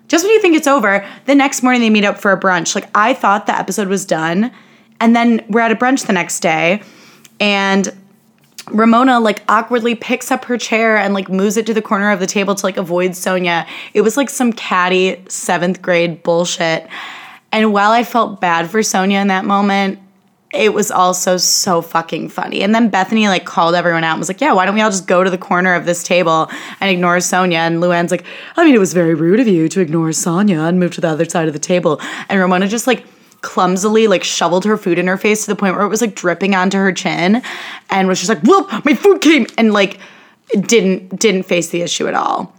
Just 0.08 0.24
when 0.24 0.32
you 0.32 0.40
think 0.40 0.56
it's 0.56 0.68
over, 0.68 1.04
the 1.24 1.34
next 1.34 1.62
morning 1.62 1.80
they 1.80 1.90
meet 1.90 2.04
up 2.04 2.18
for 2.18 2.30
a 2.30 2.38
brunch. 2.38 2.74
Like, 2.74 2.88
I 2.94 3.14
thought 3.14 3.46
the 3.46 3.58
episode 3.58 3.88
was 3.88 4.04
done. 4.04 4.52
And 5.00 5.14
then 5.14 5.44
we're 5.48 5.60
at 5.60 5.72
a 5.72 5.76
brunch 5.76 6.06
the 6.06 6.12
next 6.12 6.40
day, 6.40 6.82
and 7.40 7.92
Ramona 8.70 9.20
like 9.20 9.42
awkwardly 9.48 9.94
picks 9.94 10.30
up 10.30 10.44
her 10.46 10.58
chair 10.58 10.96
and 10.96 11.14
like 11.14 11.28
moves 11.28 11.56
it 11.56 11.66
to 11.66 11.74
the 11.74 11.82
corner 11.82 12.10
of 12.10 12.20
the 12.20 12.26
table 12.26 12.54
to 12.54 12.66
like 12.66 12.76
avoid 12.76 13.12
Sonja. 13.12 13.66
It 13.94 14.00
was 14.00 14.16
like 14.16 14.28
some 14.28 14.52
catty 14.52 15.22
seventh 15.28 15.82
grade 15.82 16.22
bullshit. 16.22 16.88
And 17.52 17.72
while 17.72 17.92
I 17.92 18.02
felt 18.02 18.40
bad 18.40 18.68
for 18.68 18.80
Sonja 18.80 19.20
in 19.20 19.28
that 19.28 19.44
moment, 19.44 20.00
it 20.52 20.72
was 20.72 20.90
also 20.90 21.36
so 21.36 21.82
fucking 21.82 22.28
funny. 22.28 22.62
And 22.62 22.74
then 22.74 22.88
Bethany 22.88 23.28
like 23.28 23.44
called 23.44 23.74
everyone 23.74 24.04
out 24.04 24.12
and 24.12 24.18
was 24.18 24.28
like, 24.28 24.40
"Yeah, 24.40 24.52
why 24.52 24.64
don't 24.64 24.74
we 24.74 24.80
all 24.80 24.90
just 24.90 25.06
go 25.06 25.22
to 25.22 25.30
the 25.30 25.38
corner 25.38 25.74
of 25.74 25.84
this 25.84 26.02
table 26.02 26.50
and 26.80 26.90
ignore 26.90 27.18
Sonja?" 27.18 27.54
And 27.54 27.82
Luann's 27.82 28.10
like, 28.10 28.24
"I 28.56 28.64
mean, 28.64 28.74
it 28.74 28.78
was 28.78 28.92
very 28.92 29.14
rude 29.14 29.40
of 29.40 29.48
you 29.48 29.68
to 29.68 29.80
ignore 29.80 30.08
Sonja 30.08 30.68
and 30.68 30.80
move 30.80 30.94
to 30.94 31.00
the 31.00 31.08
other 31.08 31.24
side 31.24 31.46
of 31.46 31.52
the 31.52 31.60
table." 31.60 32.00
And 32.28 32.40
Ramona 32.40 32.68
just 32.68 32.86
like 32.86 33.04
clumsily 33.42 34.06
like 34.06 34.24
shoveled 34.24 34.64
her 34.64 34.76
food 34.76 34.98
in 34.98 35.06
her 35.06 35.16
face 35.16 35.44
to 35.44 35.50
the 35.50 35.56
point 35.56 35.76
where 35.76 35.84
it 35.84 35.88
was 35.88 36.00
like 36.00 36.14
dripping 36.14 36.54
onto 36.54 36.78
her 36.78 36.92
chin 36.92 37.42
and 37.90 38.08
was 38.08 38.18
just 38.18 38.28
like, 38.28 38.42
"Whoop, 38.42 38.84
my 38.84 38.94
food 38.94 39.20
came." 39.20 39.46
And 39.56 39.72
like 39.72 39.98
didn't 40.60 41.18
didn't 41.18 41.44
face 41.44 41.68
the 41.68 41.82
issue 41.82 42.06
at 42.08 42.14
all. 42.14 42.52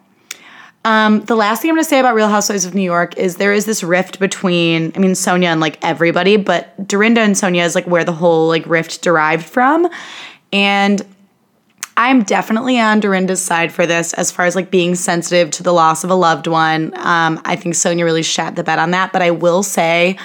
Um, 0.86 1.26
the 1.26 1.36
last 1.36 1.62
thing 1.62 1.72
I'm 1.72 1.76
to 1.76 1.84
say 1.84 2.00
about 2.00 2.16
Real 2.16 2.30
Housewives 2.30 2.64
of 2.64 2.74
New 2.74 2.82
York 2.82 3.18
is 3.18 3.36
there 3.36 3.52
is 3.52 3.66
this 3.66 3.84
rift 3.84 4.20
between, 4.20 4.94
I 4.96 5.00
mean, 5.00 5.12
Sonja 5.12 5.48
and 5.48 5.60
like 5.60 5.78
everybody, 5.84 6.38
but 6.38 6.88
Dorinda 6.88 7.20
and 7.20 7.36
Sonja 7.36 7.66
is 7.66 7.76
like 7.76 7.86
where 7.88 8.06
the 8.06 8.14
whole 8.14 8.48
like 8.48 8.66
rift 8.66 9.02
derived 9.02 9.46
from. 9.46 9.90
And 10.54 11.06
I'm 11.98 12.24
definitely 12.24 12.80
on 12.80 13.02
Dorinda's 13.02 13.42
side 13.42 13.74
for 13.74 13.86
this 13.86 14.14
as 14.14 14.32
far 14.32 14.46
as 14.46 14.56
like 14.56 14.72
being 14.72 14.96
sensitive 14.96 15.52
to 15.52 15.64
the 15.64 15.74
loss 15.74 16.06
of 16.06 16.10
a 16.10 16.16
loved 16.16 16.48
one. 16.48 16.94
Um, 16.96 17.42
I 17.44 17.58
think 17.58 17.76
Sonja 17.76 18.06
really 18.06 18.24
shat 18.24 18.56
the 18.56 18.64
bed 18.64 18.80
on 18.80 18.92
that, 18.92 19.12
but 19.12 19.22
I 19.22 19.32
will 19.32 19.64
say 19.64 20.18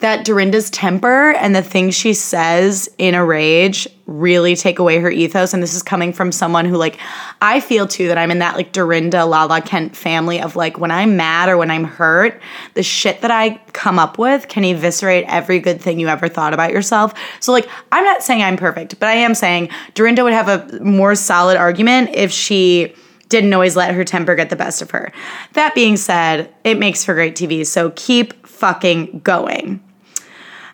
that 0.00 0.24
Dorinda's 0.24 0.70
temper 0.70 1.32
and 1.32 1.54
the 1.54 1.62
things 1.62 1.94
she 1.94 2.14
says 2.14 2.88
in 2.98 3.14
a 3.14 3.24
rage 3.24 3.86
really 4.06 4.56
take 4.56 4.78
away 4.78 4.98
her 4.98 5.10
ethos. 5.10 5.54
And 5.54 5.62
this 5.62 5.74
is 5.74 5.82
coming 5.82 6.12
from 6.12 6.32
someone 6.32 6.64
who, 6.64 6.76
like, 6.76 6.98
I 7.40 7.60
feel 7.60 7.86
too 7.86 8.08
that 8.08 8.18
I'm 8.18 8.30
in 8.30 8.38
that, 8.40 8.56
like, 8.56 8.72
Dorinda 8.72 9.24
Lala 9.24 9.60
Kent 9.60 9.94
family 9.94 10.40
of, 10.40 10.56
like, 10.56 10.78
when 10.78 10.90
I'm 10.90 11.16
mad 11.16 11.48
or 11.48 11.56
when 11.56 11.70
I'm 11.70 11.84
hurt, 11.84 12.40
the 12.74 12.82
shit 12.82 13.20
that 13.20 13.30
I 13.30 13.60
come 13.72 13.98
up 13.98 14.18
with 14.18 14.48
can 14.48 14.64
eviscerate 14.64 15.26
every 15.28 15.60
good 15.60 15.80
thing 15.80 16.00
you 16.00 16.08
ever 16.08 16.28
thought 16.28 16.54
about 16.54 16.72
yourself. 16.72 17.14
So, 17.40 17.52
like, 17.52 17.68
I'm 17.92 18.04
not 18.04 18.22
saying 18.22 18.42
I'm 18.42 18.56
perfect, 18.56 18.98
but 18.98 19.08
I 19.08 19.14
am 19.14 19.34
saying 19.34 19.68
Dorinda 19.94 20.24
would 20.24 20.32
have 20.32 20.48
a 20.48 20.80
more 20.80 21.14
solid 21.14 21.56
argument 21.58 22.10
if 22.14 22.32
she 22.32 22.94
didn't 23.28 23.52
always 23.52 23.76
let 23.76 23.94
her 23.94 24.04
temper 24.04 24.34
get 24.34 24.50
the 24.50 24.56
best 24.56 24.82
of 24.82 24.90
her. 24.90 25.12
That 25.52 25.74
being 25.74 25.96
said, 25.96 26.52
it 26.64 26.78
makes 26.78 27.04
for 27.04 27.14
great 27.14 27.36
TV, 27.36 27.64
so 27.64 27.92
keep 27.94 28.46
fucking 28.46 29.20
going. 29.20 29.80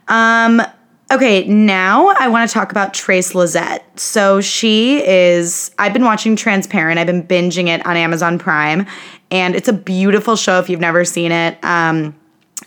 Um, 0.08 0.62
okay, 1.12 1.44
now 1.46 2.08
I 2.18 2.28
want 2.28 2.48
to 2.48 2.54
talk 2.54 2.70
about 2.70 2.94
Trace 2.94 3.32
Lysette. 3.32 3.80
So 3.96 4.40
she 4.40 5.06
is, 5.06 5.70
I've 5.78 5.92
been 5.92 6.04
watching 6.04 6.36
Transparent, 6.36 6.98
I've 6.98 7.06
been 7.06 7.26
binging 7.26 7.68
it 7.68 7.84
on 7.86 7.96
Amazon 7.96 8.38
Prime, 8.38 8.86
and 9.30 9.56
it's 9.56 9.68
a 9.68 9.72
beautiful 9.72 10.36
show 10.36 10.58
if 10.58 10.68
you've 10.68 10.80
never 10.80 11.04
seen 11.04 11.32
it. 11.32 11.62
Um, 11.64 12.14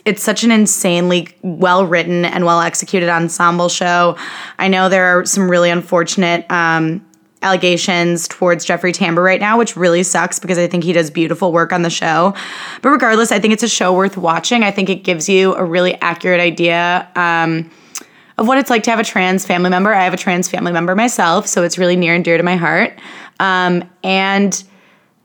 it's 0.05 0.23
such 0.23 0.43
an 0.43 0.51
insanely 0.51 1.27
well 1.41 1.85
written 1.85 2.25
and 2.25 2.45
well 2.45 2.61
executed 2.61 3.09
ensemble 3.09 3.69
show. 3.69 4.17
I 4.57 4.67
know 4.67 4.89
there 4.89 5.05
are 5.05 5.25
some 5.25 5.49
really 5.49 5.69
unfortunate 5.69 6.49
um, 6.51 7.05
allegations 7.41 8.27
towards 8.27 8.65
Jeffrey 8.65 8.91
Tambor 8.91 9.23
right 9.23 9.39
now, 9.39 9.57
which 9.57 9.77
really 9.77 10.03
sucks 10.03 10.39
because 10.39 10.57
I 10.57 10.67
think 10.67 10.83
he 10.83 10.91
does 10.91 11.09
beautiful 11.09 11.51
work 11.53 11.71
on 11.71 11.83
the 11.83 11.89
show. 11.89 12.33
But 12.81 12.89
regardless, 12.89 13.31
I 13.31 13.39
think 13.39 13.53
it's 13.53 13.63
a 13.63 13.69
show 13.69 13.93
worth 13.93 14.17
watching. 14.17 14.63
I 14.63 14.71
think 14.71 14.89
it 14.89 15.03
gives 15.03 15.29
you 15.29 15.55
a 15.55 15.63
really 15.63 15.95
accurate 16.01 16.41
idea 16.41 17.09
um, 17.15 17.69
of 18.37 18.47
what 18.47 18.57
it's 18.57 18.69
like 18.69 18.83
to 18.83 18.91
have 18.91 18.99
a 18.99 19.03
trans 19.03 19.45
family 19.45 19.69
member. 19.69 19.93
I 19.93 20.03
have 20.03 20.13
a 20.13 20.17
trans 20.17 20.49
family 20.49 20.71
member 20.71 20.95
myself, 20.95 21.47
so 21.47 21.63
it's 21.63 21.77
really 21.77 21.95
near 21.95 22.13
and 22.13 22.25
dear 22.25 22.37
to 22.37 22.43
my 22.43 22.57
heart. 22.57 22.99
Um, 23.39 23.89
and 24.03 24.61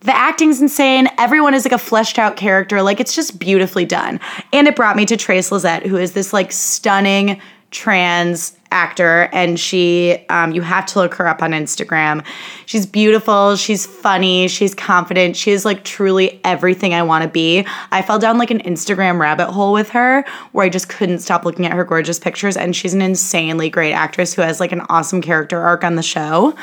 the 0.01 0.15
acting's 0.15 0.61
insane. 0.61 1.09
Everyone 1.19 1.55
is 1.55 1.65
like 1.65 1.73
a 1.73 1.79
fleshed 1.79 2.19
out 2.19 2.37
character. 2.37 2.83
Like 2.83 3.01
it's 3.01 3.15
just 3.15 3.39
beautifully 3.39 3.87
done. 3.87 4.21
And 4.53 4.69
it 4.69 4.77
brought 4.77 4.97
me 4.97 5.07
to 5.07 5.17
Trace 5.17 5.51
Lysette, 5.51 5.87
who 5.87 5.97
is 5.97 6.13
this 6.13 6.33
like 6.33 6.53
stunning 6.53 7.41
trans 7.75 8.57
actor 8.71 9.29
and 9.33 9.59
she 9.59 10.25
um, 10.31 10.53
you 10.53 10.63
have 10.63 10.87
to 10.87 10.99
look 10.99 11.15
her 11.15 11.27
up 11.27 11.43
on 11.43 11.51
instagram. 11.51 12.25
She's 12.67 12.87
beautiful 12.87 13.57
she's 13.57 13.85
funny 13.85 14.49
she's 14.49 14.75
confident 14.75 15.37
she 15.37 15.51
is 15.51 15.65
like 15.65 15.85
truly 15.85 16.41
everything 16.45 16.95
i 16.95 17.03
want 17.03 17.23
to 17.25 17.29
be. 17.29 17.67
I 17.91 18.03
fell 18.03 18.19
down 18.19 18.39
like 18.39 18.51
an 18.51 18.61
instagram 18.63 19.19
rabbit 19.19 19.51
hole 19.51 19.73
with 19.73 19.91
her 19.91 20.25
where 20.53 20.65
i 20.65 20.69
just 20.69 20.89
couldn't 20.89 21.19
stop 21.19 21.45
looking 21.45 21.67
at 21.67 21.73
her 21.73 21.85
gorgeous 21.85 22.19
pictures 22.19 22.57
and 22.57 22.75
she's 22.75 22.95
an 22.95 23.03
insanely 23.03 23.69
great 23.69 23.93
actress 23.93 24.33
who 24.33 24.43
has 24.43 24.61
like 24.61 24.73
an 24.73 24.83
awesome 24.89 25.21
character 25.21 25.61
arc 25.61 25.85
on 25.85 25.97
the 25.97 26.03
show. 26.03 26.57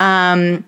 Um, 0.00 0.64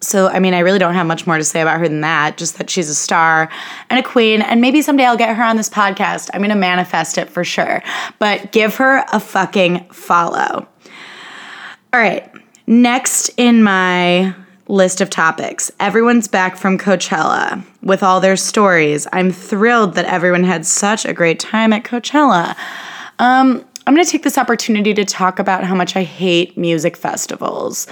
so, 0.00 0.28
I 0.28 0.38
mean, 0.38 0.54
I 0.54 0.60
really 0.60 0.78
don't 0.78 0.94
have 0.94 1.06
much 1.06 1.26
more 1.26 1.38
to 1.38 1.44
say 1.44 1.60
about 1.60 1.78
her 1.80 1.88
than 1.88 2.00
that, 2.02 2.36
just 2.36 2.58
that 2.58 2.70
she's 2.70 2.88
a 2.88 2.94
star 2.94 3.48
and 3.90 3.98
a 3.98 4.02
queen. 4.02 4.42
And 4.42 4.60
maybe 4.60 4.82
someday 4.82 5.04
I'll 5.04 5.16
get 5.16 5.34
her 5.36 5.42
on 5.42 5.56
this 5.56 5.68
podcast. 5.68 6.30
I'm 6.32 6.42
to 6.42 6.54
manifest 6.54 7.18
it 7.18 7.28
for 7.28 7.44
sure. 7.44 7.82
But 8.18 8.52
give 8.52 8.76
her 8.76 9.04
a 9.12 9.20
fucking 9.20 9.88
follow. 9.90 10.66
All 11.92 12.00
right. 12.00 12.30
Next 12.66 13.30
in 13.36 13.62
my 13.62 14.34
list 14.68 15.00
of 15.00 15.08
topics 15.08 15.70
everyone's 15.80 16.28
back 16.28 16.54
from 16.58 16.76
Coachella 16.76 17.64
with 17.82 18.02
all 18.02 18.20
their 18.20 18.36
stories. 18.36 19.06
I'm 19.12 19.32
thrilled 19.32 19.94
that 19.94 20.04
everyone 20.04 20.44
had 20.44 20.66
such 20.66 21.06
a 21.06 21.14
great 21.14 21.40
time 21.40 21.72
at 21.72 21.84
Coachella. 21.84 22.54
Um, 23.18 23.64
I'm 23.86 23.96
to 23.96 24.04
take 24.04 24.22
this 24.22 24.36
opportunity 24.36 24.92
to 24.92 25.04
talk 25.06 25.38
about 25.38 25.64
how 25.64 25.74
much 25.74 25.96
I 25.96 26.02
hate 26.02 26.58
music 26.58 26.94
festivals. 26.94 27.86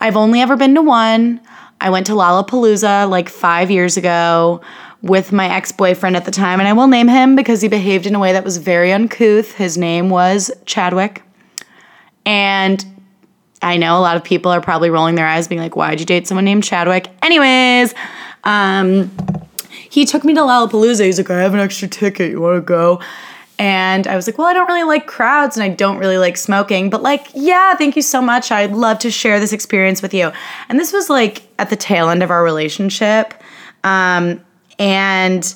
I've 0.00 0.16
only 0.16 0.40
ever 0.40 0.56
been 0.56 0.74
to 0.74 0.82
one. 0.82 1.40
I 1.80 1.90
went 1.90 2.06
to 2.06 2.12
Lollapalooza 2.12 3.08
like 3.08 3.28
five 3.28 3.70
years 3.70 3.96
ago 3.96 4.60
with 5.02 5.32
my 5.32 5.48
ex 5.48 5.72
boyfriend 5.72 6.16
at 6.16 6.24
the 6.24 6.30
time, 6.30 6.58
and 6.58 6.68
I 6.68 6.72
will 6.72 6.88
name 6.88 7.08
him 7.08 7.36
because 7.36 7.60
he 7.60 7.68
behaved 7.68 8.06
in 8.06 8.14
a 8.14 8.18
way 8.18 8.32
that 8.32 8.44
was 8.44 8.56
very 8.56 8.92
uncouth. 8.92 9.52
His 9.52 9.76
name 9.76 10.10
was 10.10 10.50
Chadwick. 10.64 11.22
And 12.24 12.84
I 13.62 13.76
know 13.76 13.98
a 13.98 14.00
lot 14.00 14.16
of 14.16 14.24
people 14.24 14.50
are 14.50 14.60
probably 14.60 14.90
rolling 14.90 15.14
their 15.14 15.26
eyes, 15.26 15.48
being 15.48 15.60
like, 15.60 15.76
why'd 15.76 16.00
you 16.00 16.06
date 16.06 16.26
someone 16.26 16.44
named 16.44 16.64
Chadwick? 16.64 17.08
Anyways, 17.22 17.94
um, 18.44 19.10
he 19.68 20.04
took 20.04 20.24
me 20.24 20.34
to 20.34 20.40
Lollapalooza. 20.40 21.04
He's 21.04 21.18
like, 21.18 21.30
I 21.30 21.40
have 21.40 21.54
an 21.54 21.60
extra 21.60 21.88
ticket. 21.88 22.30
You 22.30 22.40
want 22.40 22.56
to 22.56 22.60
go? 22.60 23.00
And 23.58 24.06
I 24.06 24.16
was 24.16 24.26
like, 24.26 24.36
well, 24.36 24.46
I 24.46 24.52
don't 24.52 24.66
really 24.66 24.82
like 24.82 25.06
crowds 25.06 25.56
and 25.56 25.64
I 25.64 25.68
don't 25.68 25.96
really 25.96 26.18
like 26.18 26.36
smoking, 26.36 26.90
but 26.90 27.02
like, 27.02 27.28
yeah, 27.34 27.74
thank 27.74 27.96
you 27.96 28.02
so 28.02 28.20
much. 28.20 28.52
I'd 28.52 28.72
love 28.72 28.98
to 29.00 29.10
share 29.10 29.40
this 29.40 29.52
experience 29.52 30.02
with 30.02 30.12
you. 30.12 30.30
And 30.68 30.78
this 30.78 30.92
was 30.92 31.08
like 31.08 31.42
at 31.58 31.70
the 31.70 31.76
tail 31.76 32.10
end 32.10 32.22
of 32.22 32.30
our 32.30 32.44
relationship. 32.44 33.32
Um, 33.82 34.44
and 34.78 35.54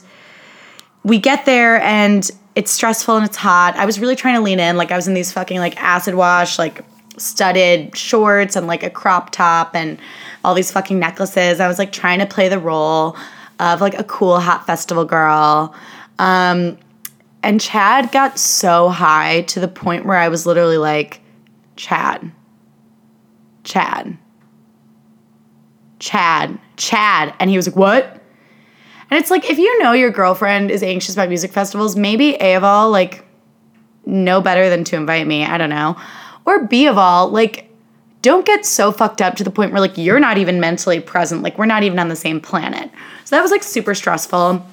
we 1.04 1.18
get 1.18 1.44
there 1.44 1.80
and 1.82 2.30
it's 2.54 2.70
stressful 2.70 3.16
and 3.16 3.26
it's 3.26 3.36
hot. 3.36 3.76
I 3.76 3.84
was 3.84 4.00
really 4.00 4.16
trying 4.16 4.36
to 4.36 4.40
lean 4.40 4.60
in. 4.60 4.76
Like, 4.76 4.90
I 4.90 4.96
was 4.96 5.06
in 5.06 5.14
these 5.14 5.32
fucking 5.32 5.58
like 5.58 5.80
acid 5.82 6.14
wash, 6.14 6.58
like 6.58 6.84
studded 7.18 7.96
shorts 7.96 8.56
and 8.56 8.66
like 8.66 8.82
a 8.82 8.90
crop 8.90 9.30
top 9.30 9.74
and 9.74 9.98
all 10.44 10.54
these 10.54 10.72
fucking 10.72 10.98
necklaces. 10.98 11.60
I 11.60 11.68
was 11.68 11.78
like 11.78 11.92
trying 11.92 12.18
to 12.20 12.26
play 12.26 12.48
the 12.48 12.58
role 12.58 13.16
of 13.58 13.80
like 13.80 13.98
a 13.98 14.04
cool 14.04 14.40
hot 14.40 14.66
festival 14.66 15.04
girl. 15.04 15.74
Um, 16.18 16.78
and 17.42 17.60
Chad 17.60 18.12
got 18.12 18.38
so 18.38 18.88
high 18.88 19.42
to 19.42 19.60
the 19.60 19.68
point 19.68 20.04
where 20.04 20.16
I 20.16 20.28
was 20.28 20.46
literally 20.46 20.78
like, 20.78 21.20
Chad, 21.76 22.30
Chad, 23.64 24.18
Chad, 25.98 26.58
Chad. 26.76 27.34
And 27.40 27.48
he 27.50 27.56
was 27.56 27.66
like, 27.66 27.76
What? 27.76 28.20
And 29.10 29.18
it's 29.18 29.30
like, 29.30 29.48
if 29.50 29.58
you 29.58 29.82
know 29.82 29.92
your 29.92 30.10
girlfriend 30.10 30.70
is 30.70 30.82
anxious 30.82 31.14
about 31.14 31.28
music 31.28 31.50
festivals, 31.50 31.96
maybe 31.96 32.34
A 32.40 32.54
of 32.54 32.62
all, 32.62 32.90
like, 32.90 33.24
no 34.06 34.40
better 34.40 34.70
than 34.70 34.84
to 34.84 34.96
invite 34.96 35.26
me. 35.26 35.44
I 35.44 35.58
don't 35.58 35.70
know. 35.70 35.96
Or 36.44 36.64
B 36.64 36.86
of 36.86 36.96
all, 36.96 37.28
like, 37.28 37.68
don't 38.22 38.46
get 38.46 38.64
so 38.64 38.92
fucked 38.92 39.20
up 39.20 39.34
to 39.36 39.44
the 39.44 39.50
point 39.50 39.72
where, 39.72 39.80
like, 39.80 39.98
you're 39.98 40.20
not 40.20 40.38
even 40.38 40.60
mentally 40.60 41.00
present. 41.00 41.42
Like, 41.42 41.58
we're 41.58 41.66
not 41.66 41.82
even 41.82 41.98
on 41.98 42.08
the 42.08 42.16
same 42.16 42.40
planet. 42.40 42.90
So 43.24 43.34
that 43.34 43.42
was, 43.42 43.50
like, 43.50 43.64
super 43.64 43.94
stressful 43.94 44.64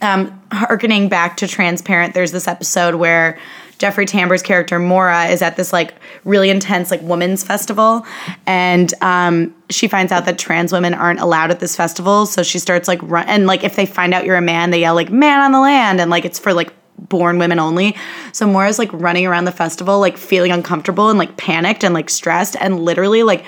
um, 0.00 0.40
harkening 0.52 1.08
back 1.08 1.36
to 1.38 1.48
Transparent, 1.48 2.14
there's 2.14 2.32
this 2.32 2.48
episode 2.48 2.96
where 2.96 3.38
Jeffrey 3.78 4.04
Tambor's 4.04 4.42
character 4.42 4.78
Maura 4.78 5.26
is 5.26 5.40
at 5.40 5.56
this 5.56 5.72
like 5.72 5.94
really 6.24 6.50
intense 6.50 6.90
like 6.90 7.00
women's 7.00 7.42
festival, 7.42 8.04
and 8.46 8.92
um, 9.00 9.54
she 9.70 9.88
finds 9.88 10.12
out 10.12 10.26
that 10.26 10.38
trans 10.38 10.70
women 10.70 10.92
aren't 10.92 11.20
allowed 11.20 11.50
at 11.50 11.60
this 11.60 11.76
festival. 11.76 12.26
So 12.26 12.42
she 12.42 12.58
starts 12.58 12.88
like 12.88 13.00
run 13.02 13.26
and 13.26 13.46
like 13.46 13.64
if 13.64 13.76
they 13.76 13.86
find 13.86 14.12
out 14.12 14.26
you're 14.26 14.36
a 14.36 14.42
man, 14.42 14.70
they 14.70 14.80
yell 14.80 14.94
like 14.94 15.10
"man 15.10 15.40
on 15.40 15.52
the 15.52 15.60
land" 15.60 15.98
and 15.98 16.10
like 16.10 16.26
it's 16.26 16.38
for 16.38 16.52
like 16.52 16.74
born 16.98 17.38
women 17.38 17.58
only. 17.58 17.96
So 18.32 18.46
Maura's 18.46 18.78
like 18.78 18.92
running 18.92 19.26
around 19.26 19.46
the 19.46 19.52
festival 19.52 19.98
like 19.98 20.18
feeling 20.18 20.52
uncomfortable 20.52 21.08
and 21.08 21.18
like 21.18 21.38
panicked 21.38 21.82
and 21.82 21.94
like 21.94 22.10
stressed 22.10 22.56
and 22.60 22.80
literally 22.80 23.22
like 23.22 23.46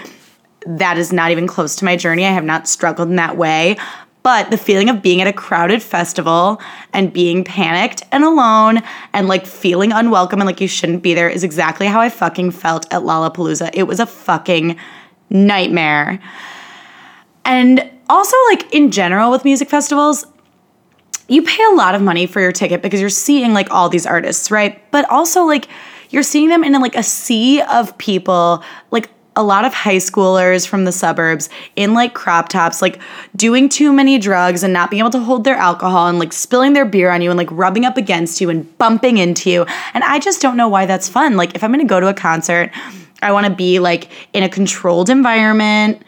that 0.66 0.96
is 0.96 1.12
not 1.12 1.30
even 1.30 1.46
close 1.46 1.76
to 1.76 1.84
my 1.84 1.96
journey. 1.96 2.24
I 2.24 2.30
have 2.30 2.44
not 2.44 2.68
struggled 2.68 3.08
in 3.08 3.16
that 3.16 3.36
way. 3.36 3.76
But 4.22 4.50
the 4.50 4.56
feeling 4.56 4.88
of 4.88 5.02
being 5.02 5.20
at 5.20 5.26
a 5.26 5.32
crowded 5.32 5.82
festival 5.82 6.60
and 6.92 7.12
being 7.12 7.42
panicked 7.42 8.02
and 8.12 8.22
alone 8.22 8.80
and 9.12 9.26
like 9.26 9.46
feeling 9.46 9.90
unwelcome 9.90 10.40
and 10.40 10.46
like 10.46 10.60
you 10.60 10.68
shouldn't 10.68 11.02
be 11.02 11.14
there 11.14 11.28
is 11.28 11.42
exactly 11.42 11.86
how 11.86 12.00
I 12.00 12.08
fucking 12.08 12.52
felt 12.52 12.86
at 12.92 13.02
Lollapalooza. 13.02 13.70
It 13.74 13.84
was 13.84 13.98
a 13.98 14.06
fucking 14.06 14.76
nightmare. 15.28 16.20
And 17.44 17.90
also, 18.08 18.36
like 18.50 18.72
in 18.72 18.90
general 18.90 19.30
with 19.30 19.44
music 19.44 19.68
festivals, 19.68 20.26
you 21.28 21.42
pay 21.42 21.64
a 21.64 21.74
lot 21.74 21.94
of 21.94 22.02
money 22.02 22.26
for 22.26 22.40
your 22.40 22.52
ticket 22.52 22.82
because 22.82 23.00
you're 23.00 23.08
seeing 23.08 23.52
like 23.52 23.70
all 23.70 23.88
these 23.88 24.06
artists, 24.06 24.50
right? 24.50 24.90
But 24.90 25.08
also, 25.10 25.44
like, 25.44 25.68
you're 26.10 26.22
seeing 26.22 26.48
them 26.48 26.62
in 26.62 26.72
like 26.74 26.94
a 26.94 27.02
sea 27.02 27.62
of 27.62 27.96
people, 27.98 28.62
like 28.90 29.08
a 29.34 29.42
lot 29.42 29.64
of 29.64 29.72
high 29.72 29.96
schoolers 29.96 30.66
from 30.66 30.84
the 30.84 30.92
suburbs 30.92 31.48
in 31.74 31.94
like 31.94 32.12
crop 32.12 32.48
tops, 32.48 32.82
like 32.82 33.00
doing 33.34 33.68
too 33.68 33.92
many 33.92 34.18
drugs 34.18 34.62
and 34.62 34.72
not 34.72 34.90
being 34.90 35.00
able 35.00 35.10
to 35.10 35.20
hold 35.20 35.44
their 35.44 35.56
alcohol 35.56 36.08
and 36.08 36.18
like 36.18 36.32
spilling 36.32 36.74
their 36.74 36.84
beer 36.84 37.10
on 37.10 37.22
you 37.22 37.30
and 37.30 37.38
like 37.38 37.50
rubbing 37.50 37.84
up 37.84 37.96
against 37.96 38.40
you 38.40 38.50
and 38.50 38.76
bumping 38.78 39.18
into 39.18 39.50
you. 39.50 39.64
And 39.94 40.04
I 40.04 40.18
just 40.18 40.42
don't 40.42 40.56
know 40.56 40.68
why 40.68 40.84
that's 40.84 41.08
fun. 41.08 41.36
Like, 41.36 41.54
if 41.54 41.64
I'm 41.64 41.70
gonna 41.70 41.84
go 41.84 41.98
to 41.98 42.08
a 42.08 42.14
concert, 42.14 42.70
I 43.22 43.32
wanna 43.32 43.54
be 43.54 43.78
like 43.78 44.10
in 44.34 44.42
a 44.42 44.48
controlled 44.48 45.08
environment. 45.08 46.02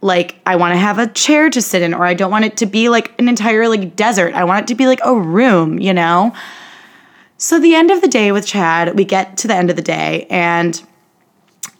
Like, 0.00 0.36
I 0.46 0.56
wanna 0.56 0.78
have 0.78 0.98
a 0.98 1.06
chair 1.08 1.50
to 1.50 1.60
sit 1.60 1.82
in, 1.82 1.92
or 1.92 2.06
I 2.06 2.14
don't 2.14 2.30
want 2.30 2.46
it 2.46 2.56
to 2.58 2.66
be 2.66 2.88
like 2.88 3.12
an 3.18 3.28
entire 3.28 3.68
like 3.68 3.94
desert. 3.94 4.34
I 4.34 4.44
want 4.44 4.64
it 4.64 4.68
to 4.68 4.74
be 4.74 4.86
like 4.86 5.00
a 5.04 5.14
room, 5.14 5.78
you 5.78 5.92
know? 5.92 6.32
So, 7.36 7.58
the 7.58 7.74
end 7.74 7.90
of 7.90 8.00
the 8.00 8.08
day 8.08 8.32
with 8.32 8.46
Chad, 8.46 8.96
we 8.96 9.04
get 9.04 9.36
to 9.38 9.48
the 9.48 9.54
end 9.54 9.68
of 9.70 9.76
the 9.76 9.82
day 9.82 10.26
and 10.30 10.82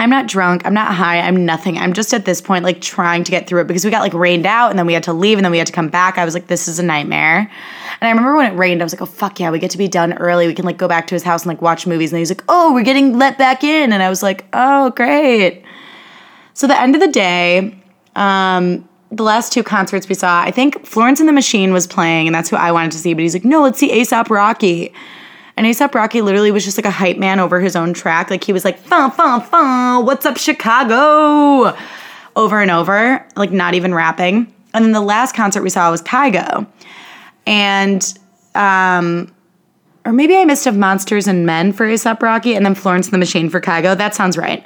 I'm 0.00 0.08
not 0.08 0.26
drunk. 0.26 0.62
I'm 0.64 0.72
not 0.72 0.94
high. 0.94 1.20
I'm 1.20 1.44
nothing. 1.44 1.76
I'm 1.76 1.92
just 1.92 2.14
at 2.14 2.24
this 2.24 2.40
point 2.40 2.64
like 2.64 2.80
trying 2.80 3.22
to 3.22 3.30
get 3.30 3.46
through 3.46 3.60
it 3.60 3.66
because 3.66 3.84
we 3.84 3.90
got 3.90 4.00
like 4.00 4.14
rained 4.14 4.46
out 4.46 4.70
and 4.70 4.78
then 4.78 4.86
we 4.86 4.94
had 4.94 5.02
to 5.02 5.12
leave 5.12 5.36
and 5.36 5.44
then 5.44 5.52
we 5.52 5.58
had 5.58 5.66
to 5.66 5.74
come 5.74 5.90
back. 5.90 6.16
I 6.16 6.24
was 6.24 6.32
like, 6.32 6.46
this 6.46 6.68
is 6.68 6.78
a 6.78 6.82
nightmare. 6.82 7.40
And 8.00 8.08
I 8.08 8.08
remember 8.08 8.34
when 8.34 8.50
it 8.50 8.56
rained, 8.56 8.80
I 8.80 8.84
was 8.84 8.94
like, 8.94 9.02
oh 9.02 9.06
fuck 9.06 9.38
yeah, 9.38 9.50
we 9.50 9.58
get 9.58 9.70
to 9.72 9.78
be 9.78 9.88
done 9.88 10.14
early. 10.14 10.46
We 10.46 10.54
can 10.54 10.64
like 10.64 10.78
go 10.78 10.88
back 10.88 11.06
to 11.08 11.14
his 11.14 11.22
house 11.22 11.42
and 11.42 11.48
like 11.48 11.60
watch 11.60 11.86
movies. 11.86 12.12
And 12.12 12.18
he's 12.18 12.30
like, 12.30 12.42
oh, 12.48 12.72
we're 12.72 12.82
getting 12.82 13.18
let 13.18 13.36
back 13.36 13.62
in. 13.62 13.92
And 13.92 14.02
I 14.02 14.08
was 14.08 14.22
like, 14.22 14.46
oh, 14.54 14.88
great. 14.92 15.62
So 16.54 16.66
the 16.66 16.80
end 16.80 16.94
of 16.94 17.02
the 17.02 17.08
day, 17.08 17.78
um, 18.16 18.88
the 19.12 19.22
last 19.22 19.52
two 19.52 19.62
concerts 19.62 20.08
we 20.08 20.14
saw, 20.14 20.40
I 20.40 20.50
think 20.50 20.86
Florence 20.86 21.20
and 21.20 21.28
the 21.28 21.32
Machine 21.34 21.74
was 21.74 21.86
playing, 21.86 22.26
and 22.26 22.34
that's 22.34 22.48
who 22.48 22.56
I 22.56 22.72
wanted 22.72 22.92
to 22.92 22.98
see. 22.98 23.12
But 23.12 23.20
he's 23.20 23.34
like, 23.34 23.44
no, 23.44 23.62
let's 23.62 23.78
see 23.78 23.90
ASAP 23.90 24.30
Rocky. 24.30 24.94
And 25.56 25.66
ASAP 25.66 25.94
Rocky 25.94 26.22
literally 26.22 26.50
was 26.50 26.64
just 26.64 26.78
like 26.78 26.86
a 26.86 26.90
hype 26.90 27.18
man 27.18 27.40
over 27.40 27.60
his 27.60 27.76
own 27.76 27.92
track. 27.92 28.30
Like 28.30 28.44
he 28.44 28.52
was 28.52 28.64
like, 28.64 28.78
fun, 28.78 29.10
fun, 29.10 29.40
fun, 29.42 30.06
what's 30.06 30.24
up, 30.24 30.36
Chicago? 30.36 31.76
Over 32.36 32.60
and 32.60 32.70
over, 32.70 33.26
like 33.36 33.50
not 33.50 33.74
even 33.74 33.94
rapping. 33.94 34.52
And 34.72 34.84
then 34.84 34.92
the 34.92 35.00
last 35.00 35.34
concert 35.34 35.62
we 35.62 35.70
saw 35.70 35.90
was 35.90 36.02
Kygo. 36.02 36.66
And, 37.46 38.18
um, 38.54 39.34
or 40.04 40.12
maybe 40.12 40.36
I 40.36 40.44
missed 40.44 40.66
of 40.66 40.76
Monsters 40.76 41.26
and 41.26 41.44
Men 41.44 41.72
for 41.72 41.86
ASAP 41.86 42.22
Rocky 42.22 42.54
and 42.54 42.64
then 42.64 42.74
Florence 42.74 43.06
and 43.06 43.12
the 43.12 43.18
Machine 43.18 43.50
for 43.50 43.60
Kygo. 43.60 43.96
That 43.96 44.14
sounds 44.14 44.38
right. 44.38 44.64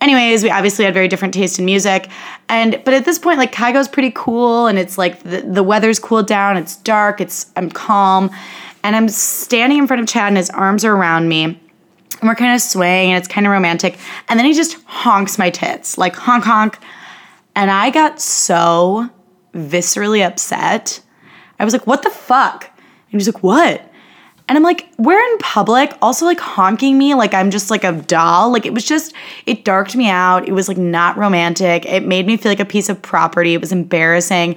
Anyways, 0.00 0.42
we 0.42 0.50
obviously 0.50 0.84
had 0.84 0.92
very 0.92 1.08
different 1.08 1.32
taste 1.32 1.58
in 1.58 1.64
music. 1.64 2.08
And 2.48 2.82
but 2.84 2.92
at 2.92 3.06
this 3.06 3.18
point, 3.18 3.38
like 3.38 3.52
Kygo's 3.52 3.88
pretty 3.88 4.12
cool 4.14 4.66
and 4.66 4.78
it's 4.78 4.98
like 4.98 5.22
the, 5.22 5.40
the 5.40 5.62
weather's 5.62 5.98
cooled 5.98 6.26
down, 6.26 6.56
it's 6.56 6.76
dark, 6.76 7.20
it's 7.20 7.50
I'm 7.56 7.70
calm 7.70 8.30
and 8.86 8.94
I'm 8.94 9.08
standing 9.08 9.78
in 9.78 9.88
front 9.88 10.00
of 10.00 10.06
Chad 10.06 10.28
and 10.28 10.36
his 10.36 10.48
arms 10.48 10.84
are 10.84 10.94
around 10.94 11.28
me. 11.28 11.42
And 11.42 12.22
we're 12.22 12.36
kind 12.36 12.54
of 12.54 12.60
swaying 12.60 13.10
and 13.10 13.18
it's 13.18 13.26
kind 13.26 13.44
of 13.44 13.50
romantic. 13.50 13.98
And 14.28 14.38
then 14.38 14.46
he 14.46 14.54
just 14.54 14.80
honks 14.84 15.38
my 15.38 15.50
tits, 15.50 15.98
like 15.98 16.14
honk 16.14 16.44
honk. 16.44 16.78
And 17.56 17.68
I 17.68 17.90
got 17.90 18.20
so 18.20 19.10
viscerally 19.52 20.24
upset. 20.24 21.00
I 21.58 21.64
was 21.64 21.74
like, 21.74 21.88
what 21.88 22.04
the 22.04 22.10
fuck? 22.10 22.70
And 22.76 23.08
he 23.08 23.16
was 23.16 23.26
like, 23.26 23.42
what? 23.42 23.90
And 24.48 24.56
I'm 24.56 24.62
like, 24.62 24.88
we're 24.96 25.18
in 25.18 25.38
public, 25.38 25.92
also 26.00 26.24
like 26.24 26.38
honking 26.38 26.96
me 26.96 27.14
like 27.14 27.34
I'm 27.34 27.50
just 27.50 27.68
like 27.68 27.82
a 27.82 27.92
doll. 27.92 28.52
Like 28.52 28.64
it 28.64 28.72
was 28.72 28.84
just, 28.84 29.12
it 29.44 29.64
darked 29.64 29.96
me 29.96 30.08
out. 30.08 30.46
It 30.46 30.52
was 30.52 30.68
like 30.68 30.78
not 30.78 31.16
romantic. 31.16 31.84
It 31.84 32.06
made 32.06 32.26
me 32.26 32.36
feel 32.36 32.52
like 32.52 32.60
a 32.60 32.64
piece 32.64 32.88
of 32.88 33.02
property. 33.02 33.54
It 33.54 33.60
was 33.60 33.72
embarrassing. 33.72 34.54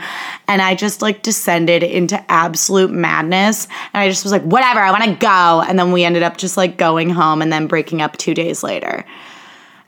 And 0.48 0.62
I 0.62 0.76
just 0.76 1.02
like 1.02 1.24
descended 1.24 1.82
into 1.82 2.24
absolute 2.32 2.92
madness. 2.92 3.68
And 3.94 4.02
I 4.04 4.10
just 4.10 4.24
was 4.24 4.32
like, 4.32 4.44
whatever, 4.44 4.80
I 4.80 4.92
wanna 4.92 5.16
go. 5.16 5.64
And 5.68 5.80
then 5.80 5.92
we 5.92 6.04
ended 6.04 6.22
up 6.22 6.38
just 6.38 6.56
like 6.56 6.78
going 6.78 7.10
home 7.10 7.42
and 7.42 7.52
then 7.52 7.66
breaking 7.66 8.04
up 8.04 8.16
two 8.18 8.36
days 8.36 8.62
later. 8.62 9.06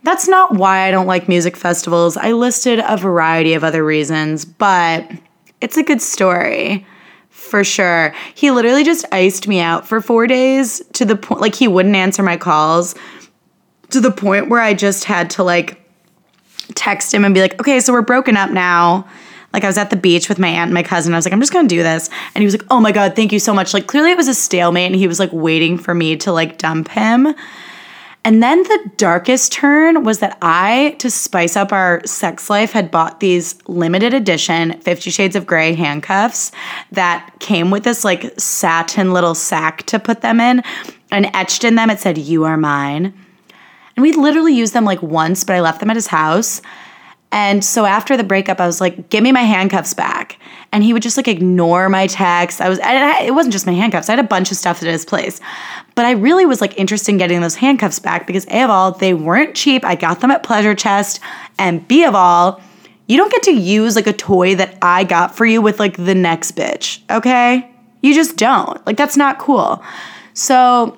That's 0.01 0.27
not 0.27 0.55
why 0.55 0.87
I 0.87 0.89
don't 0.89 1.05
like 1.05 1.29
music 1.29 1.55
festivals. 1.55 2.17
I 2.17 2.31
listed 2.31 2.81
a 2.83 2.97
variety 2.97 3.53
of 3.53 3.63
other 3.63 3.85
reasons, 3.85 4.45
but 4.45 5.07
it's 5.61 5.77
a 5.77 5.83
good 5.83 6.01
story 6.01 6.87
for 7.41 7.63
sure. 7.63 8.13
He 8.35 8.51
literally 8.51 8.83
just 8.83 9.05
iced 9.11 9.47
me 9.47 9.59
out 9.59 9.87
for 9.87 9.99
four 9.99 10.27
days 10.27 10.81
to 10.93 11.05
the 11.05 11.15
point, 11.15 11.41
like, 11.41 11.55
he 11.55 11.67
wouldn't 11.67 11.95
answer 11.95 12.23
my 12.23 12.37
calls 12.37 12.95
to 13.89 13.99
the 13.99 14.11
point 14.11 14.49
where 14.49 14.61
I 14.61 14.73
just 14.73 15.03
had 15.03 15.29
to, 15.31 15.43
like, 15.43 15.77
text 16.75 17.13
him 17.13 17.25
and 17.25 17.33
be 17.33 17.41
like, 17.41 17.59
okay, 17.59 17.79
so 17.79 17.91
we're 17.91 18.03
broken 18.03 18.37
up 18.37 18.51
now. 18.51 19.07
Like, 19.53 19.65
I 19.65 19.67
was 19.67 19.77
at 19.77 19.89
the 19.89 19.97
beach 19.97 20.29
with 20.29 20.39
my 20.39 20.47
aunt 20.47 20.69
and 20.69 20.73
my 20.73 20.83
cousin. 20.83 21.13
I 21.13 21.17
was 21.17 21.25
like, 21.25 21.33
I'm 21.33 21.41
just 21.41 21.51
gonna 21.51 21.67
do 21.67 21.83
this. 21.83 22.09
And 22.33 22.41
he 22.41 22.45
was 22.45 22.53
like, 22.53 22.65
oh 22.69 22.79
my 22.79 22.93
God, 22.93 23.15
thank 23.15 23.33
you 23.33 23.39
so 23.39 23.53
much. 23.53 23.73
Like, 23.73 23.87
clearly 23.87 24.11
it 24.11 24.17
was 24.17 24.29
a 24.29 24.33
stalemate 24.33 24.85
and 24.85 24.95
he 24.95 25.07
was 25.07 25.19
like 25.19 25.31
waiting 25.33 25.77
for 25.77 25.93
me 25.93 26.15
to 26.17 26.31
like 26.31 26.57
dump 26.57 26.87
him. 26.87 27.35
And 28.23 28.43
then 28.43 28.61
the 28.61 28.91
darkest 28.97 29.51
turn 29.51 30.03
was 30.03 30.19
that 30.19 30.37
I, 30.43 30.95
to 30.99 31.09
spice 31.09 31.55
up 31.55 31.71
our 31.71 32.05
sex 32.05 32.51
life, 32.51 32.71
had 32.71 32.91
bought 32.91 33.19
these 33.19 33.55
limited 33.67 34.13
edition 34.13 34.79
Fifty 34.81 35.09
Shades 35.09 35.35
of 35.35 35.47
Grey 35.47 35.73
handcuffs 35.73 36.51
that 36.91 37.31
came 37.39 37.71
with 37.71 37.83
this 37.83 38.05
like 38.05 38.39
satin 38.39 39.11
little 39.11 39.33
sack 39.33 39.83
to 39.87 39.97
put 39.97 40.21
them 40.21 40.39
in. 40.39 40.61
And 41.09 41.29
etched 41.33 41.63
in 41.63 41.75
them, 41.75 41.89
it 41.89 41.99
said, 41.99 42.17
You 42.17 42.43
are 42.43 42.57
mine. 42.57 43.13
And 43.95 44.03
we 44.03 44.13
literally 44.13 44.53
used 44.53 44.73
them 44.73 44.85
like 44.85 45.01
once, 45.01 45.43
but 45.43 45.55
I 45.55 45.61
left 45.61 45.79
them 45.79 45.89
at 45.89 45.97
his 45.97 46.07
house. 46.07 46.61
And 47.31 47.63
so 47.63 47.85
after 47.85 48.17
the 48.17 48.23
breakup, 48.23 48.59
I 48.59 48.67
was 48.67 48.81
like, 48.81 49.09
give 49.09 49.23
me 49.23 49.31
my 49.31 49.41
handcuffs 49.41 49.93
back. 49.93 50.37
And 50.73 50.83
he 50.83 50.93
would 50.93 51.03
just 51.03 51.17
like 51.17 51.27
ignore 51.27 51.89
my 51.89 52.07
texts. 52.07 52.61
I 52.61 52.69
was, 52.69 52.79
I, 52.79 53.23
it 53.23 53.31
wasn't 53.31 53.51
just 53.51 53.65
my 53.65 53.73
handcuffs. 53.73 54.07
I 54.07 54.13
had 54.13 54.23
a 54.23 54.27
bunch 54.27 54.51
of 54.51 54.57
stuff 54.57 54.81
at 54.81 54.87
his 54.87 55.03
place. 55.03 55.41
But 55.95 56.05
I 56.05 56.11
really 56.11 56.45
was 56.45 56.61
like 56.61 56.77
interested 56.79 57.11
in 57.11 57.17
getting 57.17 57.41
those 57.41 57.55
handcuffs 57.55 57.99
back 57.99 58.25
because 58.25 58.45
A 58.47 58.63
of 58.63 58.69
all, 58.69 58.91
they 58.93 59.13
weren't 59.13 59.53
cheap. 59.53 59.83
I 59.83 59.95
got 59.95 60.21
them 60.21 60.31
at 60.31 60.43
Pleasure 60.43 60.73
Chest. 60.73 61.19
And 61.59 61.85
B 61.87 62.05
of 62.05 62.15
all, 62.15 62.61
you 63.07 63.17
don't 63.17 63.31
get 63.31 63.43
to 63.43 63.51
use 63.51 63.97
like 63.97 64.07
a 64.07 64.13
toy 64.13 64.55
that 64.55 64.77
I 64.81 65.03
got 65.03 65.35
for 65.35 65.45
you 65.45 65.61
with 65.61 65.79
like 65.79 65.97
the 65.97 66.15
next 66.15 66.55
bitch, 66.55 67.01
okay? 67.11 67.69
You 68.01 68.13
just 68.13 68.37
don't. 68.37 68.85
Like 68.87 68.95
that's 68.95 69.17
not 69.17 69.39
cool. 69.39 69.83
So 70.33 70.97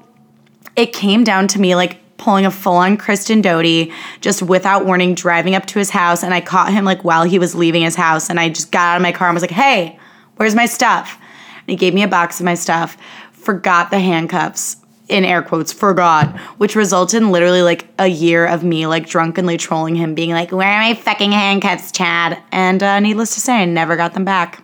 it 0.75 0.93
came 0.93 1.23
down 1.23 1.47
to 1.49 1.59
me 1.59 1.75
like 1.75 1.97
pulling 2.23 2.45
a 2.45 2.51
full 2.51 2.77
on 2.77 2.97
Kristen 2.97 3.41
Doute, 3.41 3.91
just 4.21 4.41
without 4.41 4.86
warning, 4.86 5.13
driving 5.13 5.55
up 5.55 5.65
to 5.67 5.79
his 5.79 5.89
house. 5.89 6.23
And 6.23 6.33
I 6.33 6.41
caught 6.41 6.71
him 6.71 6.86
like 6.86 7.03
while 7.03 7.23
he 7.23 7.39
was 7.39 7.53
leaving 7.53 7.81
his 7.81 7.95
house. 7.95 8.29
And 8.29 8.39
I 8.39 8.49
just 8.49 8.71
got 8.71 8.93
out 8.93 8.95
of 8.95 9.01
my 9.01 9.12
car 9.12 9.27
and 9.27 9.36
was 9.36 9.43
like, 9.43 9.51
hey, 9.51 9.99
where's 10.38 10.55
my 10.55 10.65
stuff? 10.65 11.19
And 11.57 11.67
he 11.67 11.75
gave 11.75 11.93
me 11.93 12.03
a 12.03 12.07
box 12.07 12.39
of 12.39 12.45
my 12.45 12.55
stuff, 12.55 12.97
forgot 13.31 13.91
the 13.91 13.99
handcuffs, 13.99 14.77
in 15.09 15.25
air 15.25 15.41
quotes, 15.41 15.73
forgot, 15.73 16.39
which 16.57 16.75
resulted 16.75 17.21
in 17.21 17.31
literally 17.31 17.62
like 17.62 17.88
a 17.99 18.07
year 18.07 18.45
of 18.45 18.63
me 18.63 18.88
like 18.88 19.07
drunkenly 19.07 19.57
trolling 19.57 19.95
him, 19.95 20.15
being 20.15 20.31
like, 20.31 20.51
where 20.51 20.69
are 20.69 20.81
my 20.81 20.93
fucking 20.93 21.31
handcuffs, 21.31 21.91
Chad? 21.91 22.41
And 22.51 22.81
uh, 22.81 22.99
needless 22.99 23.36
to 23.36 23.41
say, 23.41 23.62
I 23.62 23.65
never 23.65 23.95
got 23.95 24.13
them 24.13 24.25
back. 24.25 24.63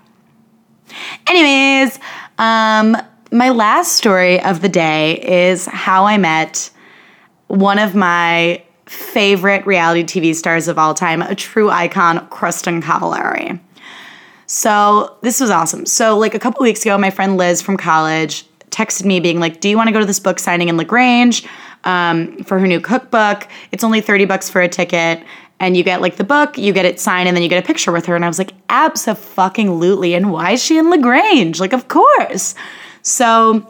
Anyways, 1.27 1.99
um, 2.37 2.97
my 3.31 3.49
last 3.49 3.93
story 3.93 4.41
of 4.41 4.61
the 4.61 4.69
day 4.69 5.19
is 5.51 5.65
how 5.65 6.05
I 6.05 6.17
met 6.17 6.71
one 7.49 7.79
of 7.79 7.95
my 7.95 8.63
favorite 8.85 9.65
reality 9.65 10.03
TV 10.03 10.33
stars 10.33 10.67
of 10.67 10.79
all 10.79 10.93
time, 10.93 11.21
a 11.21 11.35
true 11.35 11.69
icon, 11.69 12.27
Kristin 12.29 12.81
Cavallari. 12.81 13.59
So 14.47 15.17
this 15.21 15.39
was 15.39 15.49
awesome. 15.51 15.85
So 15.85 16.17
like 16.17 16.33
a 16.33 16.39
couple 16.39 16.63
weeks 16.63 16.81
ago, 16.81 16.97
my 16.97 17.11
friend 17.11 17.37
Liz 17.37 17.61
from 17.61 17.77
college 17.77 18.45
texted 18.71 19.05
me 19.05 19.19
being 19.19 19.39
like, 19.39 19.59
"Do 19.59 19.69
you 19.69 19.77
want 19.77 19.87
to 19.87 19.93
go 19.93 19.99
to 19.99 20.05
this 20.05 20.19
book 20.19 20.39
signing 20.39 20.69
in 20.69 20.77
Lagrange 20.77 21.45
um, 21.83 22.43
for 22.43 22.57
her 22.59 22.65
new 22.65 22.79
cookbook? 22.79 23.47
It's 23.71 23.83
only 23.83 24.01
thirty 24.01 24.25
bucks 24.25 24.49
for 24.49 24.61
a 24.61 24.69
ticket." 24.69 25.21
And 25.61 25.75
you 25.75 25.83
get 25.83 26.01
like 26.01 26.15
the 26.15 26.23
book, 26.23 26.57
you 26.57 26.71
get 26.71 26.85
it 26.85 27.01
signed, 27.01 27.27
and 27.27 27.35
then 27.35 27.43
you 27.43 27.49
get 27.49 27.61
a 27.61 27.67
picture 27.67 27.91
with 27.91 28.05
her. 28.05 28.15
And 28.15 28.23
I 28.23 28.29
was 28.29 28.37
like, 28.37 28.53
absolutely. 28.69 30.13
And 30.13 30.31
why 30.31 30.51
is 30.51 30.63
she 30.63 30.77
in 30.77 30.89
Lagrange? 30.89 31.59
Like, 31.59 31.73
of 31.73 31.89
course. 31.89 32.55
So 33.01 33.67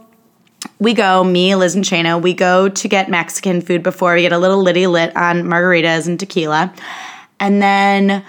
we 0.80 0.94
go, 0.94 1.24
me, 1.24 1.56
Liz, 1.56 1.76
and 1.76 1.84
Shayna, 1.84 2.22
we 2.22 2.34
go 2.34 2.70
to 2.70 2.88
get 2.88 3.10
Mexican 3.10 3.62
food 3.62 3.84
before 3.84 4.16
we 4.16 4.22
get 4.22 4.32
a 4.32 4.38
little 4.38 4.62
litty 4.62 4.88
lit 4.88 5.16
on 5.16 5.44
margaritas 5.44 6.08
and 6.08 6.20
tequila. 6.20 6.74
And 7.40 7.62
then 7.62 8.24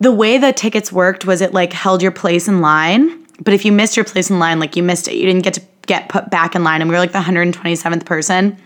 the 0.00 0.12
way 0.12 0.38
the 0.38 0.52
tickets 0.52 0.92
worked 0.92 1.24
was 1.24 1.40
it 1.40 1.52
like 1.52 1.72
held 1.72 2.02
your 2.02 2.12
place 2.12 2.48
in 2.48 2.60
line. 2.60 3.24
But 3.40 3.54
if 3.54 3.64
you 3.64 3.72
missed 3.72 3.96
your 3.96 4.04
place 4.04 4.30
in 4.30 4.38
line, 4.38 4.60
like 4.60 4.76
you 4.76 4.82
missed 4.82 5.08
it, 5.08 5.14
you 5.14 5.26
didn't 5.26 5.42
get 5.42 5.54
to 5.54 5.62
get 5.86 6.08
put 6.08 6.30
back 6.30 6.54
in 6.54 6.62
line. 6.64 6.80
And 6.80 6.88
we 6.88 6.94
were 6.94 7.00
like 7.00 7.12
the 7.12 7.18
127th 7.18 8.04
person 8.04 8.56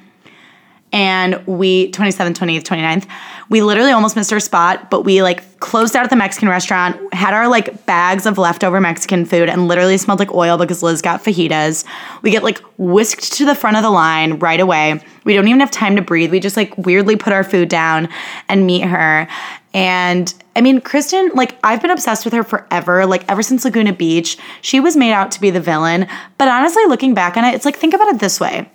and 0.92 1.44
we 1.46 1.90
27th 1.90 2.35
28th 2.35 2.62
29th 2.62 3.07
we 3.49 3.61
literally 3.61 3.90
almost 3.90 4.14
missed 4.14 4.33
our 4.33 4.40
spot 4.40 4.88
but 4.90 5.03
we 5.03 5.22
like 5.22 5.59
closed 5.59 5.96
out 5.96 6.05
at 6.05 6.11
the 6.11 6.16
mexican 6.16 6.49
restaurant 6.49 6.96
had 7.12 7.35
our 7.35 7.49
like 7.49 7.85
bags 7.87 8.25
of 8.25 8.38
leftover 8.38 8.81
mexican 8.81 9.25
food 9.25 9.49
and 9.49 9.66
literally 9.68 9.99
smelled 9.99 10.18
like 10.18 10.33
oil 10.33 10.57
because 10.57 10.83
liz 10.83 11.03
got 11.03 11.22
fajitas 11.22 11.85
we 12.22 12.31
get 12.31 12.44
like 12.44 12.59
whisked 12.79 13.33
to 13.33 13.44
the 13.44 13.55
front 13.55 13.77
of 13.77 13.83
the 13.83 13.90
line 13.90 14.38
right 14.38 14.61
away 14.61 15.01
we 15.25 15.35
don't 15.35 15.49
even 15.49 15.61
have 15.61 15.70
time 15.70 15.96
to 15.96 16.03
breathe 16.03 16.31
we 16.31 16.38
just 16.38 16.57
like 16.57 16.77
weirdly 16.79 17.16
put 17.16 17.33
our 17.33 17.44
food 17.44 17.68
down 17.68 18.09
and 18.49 18.66
meet 18.66 18.83
her 18.83 19.29
and 19.75 20.33
I 20.55 20.62
mean, 20.62 20.81
Kristin, 20.81 21.35
like, 21.35 21.59
I've 21.62 21.83
been 21.83 21.90
obsessed 21.90 22.25
with 22.25 22.33
her 22.33 22.42
forever, 22.42 23.05
like, 23.05 23.31
ever 23.31 23.42
since 23.42 23.62
Laguna 23.62 23.92
Beach. 23.92 24.38
She 24.62 24.81
was 24.81 24.96
made 24.96 25.12
out 25.12 25.31
to 25.33 25.40
be 25.40 25.51
the 25.51 25.61
villain. 25.61 26.09
But 26.38 26.49
honestly, 26.49 26.83
looking 26.87 27.12
back 27.12 27.37
on 27.37 27.44
it, 27.44 27.55
it's 27.55 27.66
like, 27.66 27.77
think 27.77 27.92
about 27.92 28.09
it 28.09 28.18
this 28.18 28.40
way 28.40 28.70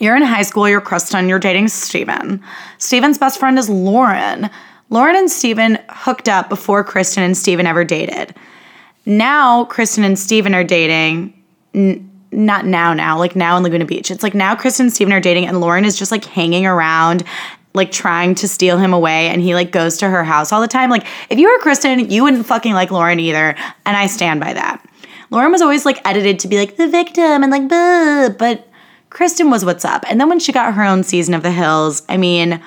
you're 0.00 0.16
in 0.16 0.22
high 0.22 0.42
school, 0.42 0.68
you're 0.68 0.80
Kristin, 0.80 1.28
you're 1.28 1.38
dating 1.38 1.68
Steven. 1.68 2.42
Steven's 2.78 3.18
best 3.18 3.38
friend 3.38 3.58
is 3.58 3.68
Lauren. 3.68 4.50
Lauren 4.88 5.14
and 5.14 5.30
Steven 5.30 5.78
hooked 5.88 6.28
up 6.28 6.48
before 6.48 6.84
Kristin 6.84 7.18
and 7.18 7.36
Steven 7.36 7.66
ever 7.66 7.84
dated. 7.84 8.34
Now, 9.06 9.66
Kristin 9.66 10.04
and 10.04 10.18
Steven 10.18 10.54
are 10.54 10.64
dating. 10.64 11.32
N- 11.74 12.06
not 12.32 12.64
now, 12.64 12.94
now, 12.94 13.18
like 13.18 13.36
now 13.36 13.56
in 13.56 13.62
Laguna 13.62 13.84
Beach. 13.84 14.10
It's 14.10 14.22
like 14.22 14.34
now 14.34 14.54
Kristin 14.54 14.80
and 14.80 14.92
Steven 14.92 15.12
are 15.12 15.20
dating, 15.20 15.46
and 15.46 15.60
Lauren 15.60 15.84
is 15.84 15.98
just 15.98 16.12
like 16.12 16.24
hanging 16.24 16.64
around 16.64 17.24
like 17.74 17.92
trying 17.92 18.34
to 18.34 18.48
steal 18.48 18.78
him 18.78 18.92
away 18.92 19.28
and 19.28 19.40
he 19.40 19.54
like 19.54 19.70
goes 19.70 19.96
to 19.98 20.08
her 20.08 20.24
house 20.24 20.52
all 20.52 20.60
the 20.60 20.68
time. 20.68 20.90
Like 20.90 21.06
if 21.28 21.38
you 21.38 21.48
were 21.48 21.58
Kristin, 21.60 22.10
you 22.10 22.24
wouldn't 22.24 22.46
fucking 22.46 22.72
like 22.72 22.90
Lauren 22.90 23.20
either, 23.20 23.54
and 23.86 23.96
I 23.96 24.06
stand 24.06 24.40
by 24.40 24.52
that. 24.52 24.84
Lauren 25.30 25.52
was 25.52 25.62
always 25.62 25.84
like 25.84 26.00
edited 26.04 26.40
to 26.40 26.48
be 26.48 26.58
like 26.58 26.76
the 26.76 26.88
victim 26.88 27.42
and 27.44 27.50
like 27.50 27.68
but 28.38 28.66
Kristin 29.10 29.50
was 29.50 29.64
what's 29.64 29.84
up. 29.84 30.04
And 30.08 30.20
then 30.20 30.28
when 30.28 30.38
she 30.38 30.52
got 30.52 30.74
her 30.74 30.84
own 30.84 31.02
season 31.02 31.34
of 31.34 31.42
The 31.42 31.50
Hills, 31.50 32.02
I 32.08 32.16
mean, 32.16 32.60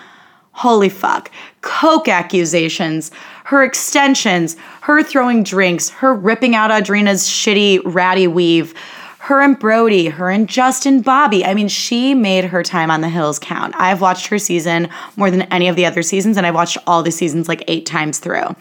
holy 0.52 0.90
fuck. 0.90 1.32
Coke 1.62 2.08
accusations, 2.08 3.12
her 3.46 3.64
extensions, 3.64 4.56
her 4.82 5.02
throwing 5.02 5.44
drinks, 5.44 5.90
her 5.90 6.14
ripping 6.14 6.56
out 6.56 6.72
Audrina's 6.72 7.28
shitty 7.28 7.82
ratty 7.86 8.28
weave, 8.28 8.74
her 9.20 9.42
and 9.42 9.58
Brody, 9.58 10.08
her 10.08 10.30
and 10.30 10.50
Justin 10.50 11.02
Bobby. 11.02 11.46
I 11.46 11.54
mean, 11.54 11.70
she 11.70 12.14
made 12.14 12.44
her 12.44 12.62
time 12.62 12.92
on 12.92 13.00
The 13.00 13.08
Hills 13.08 13.40
count. 13.40 13.74
I've 13.78 14.02
watched 14.02 14.28
her 14.28 14.38
season 14.38 14.90
more 15.16 15.32
than 15.32 15.44
any 15.44 15.70
of 15.70 15.78
the 15.78 15.86
other 15.86 16.04
seasons, 16.04 16.36
and 16.36 16.46
I've 16.46 16.56
watched 16.56 16.78
all 16.86 17.04
the 17.04 17.12
seasons 17.12 17.48
like 17.48 17.64
eight 17.70 17.86
times 17.86 18.20
through. 18.20 18.54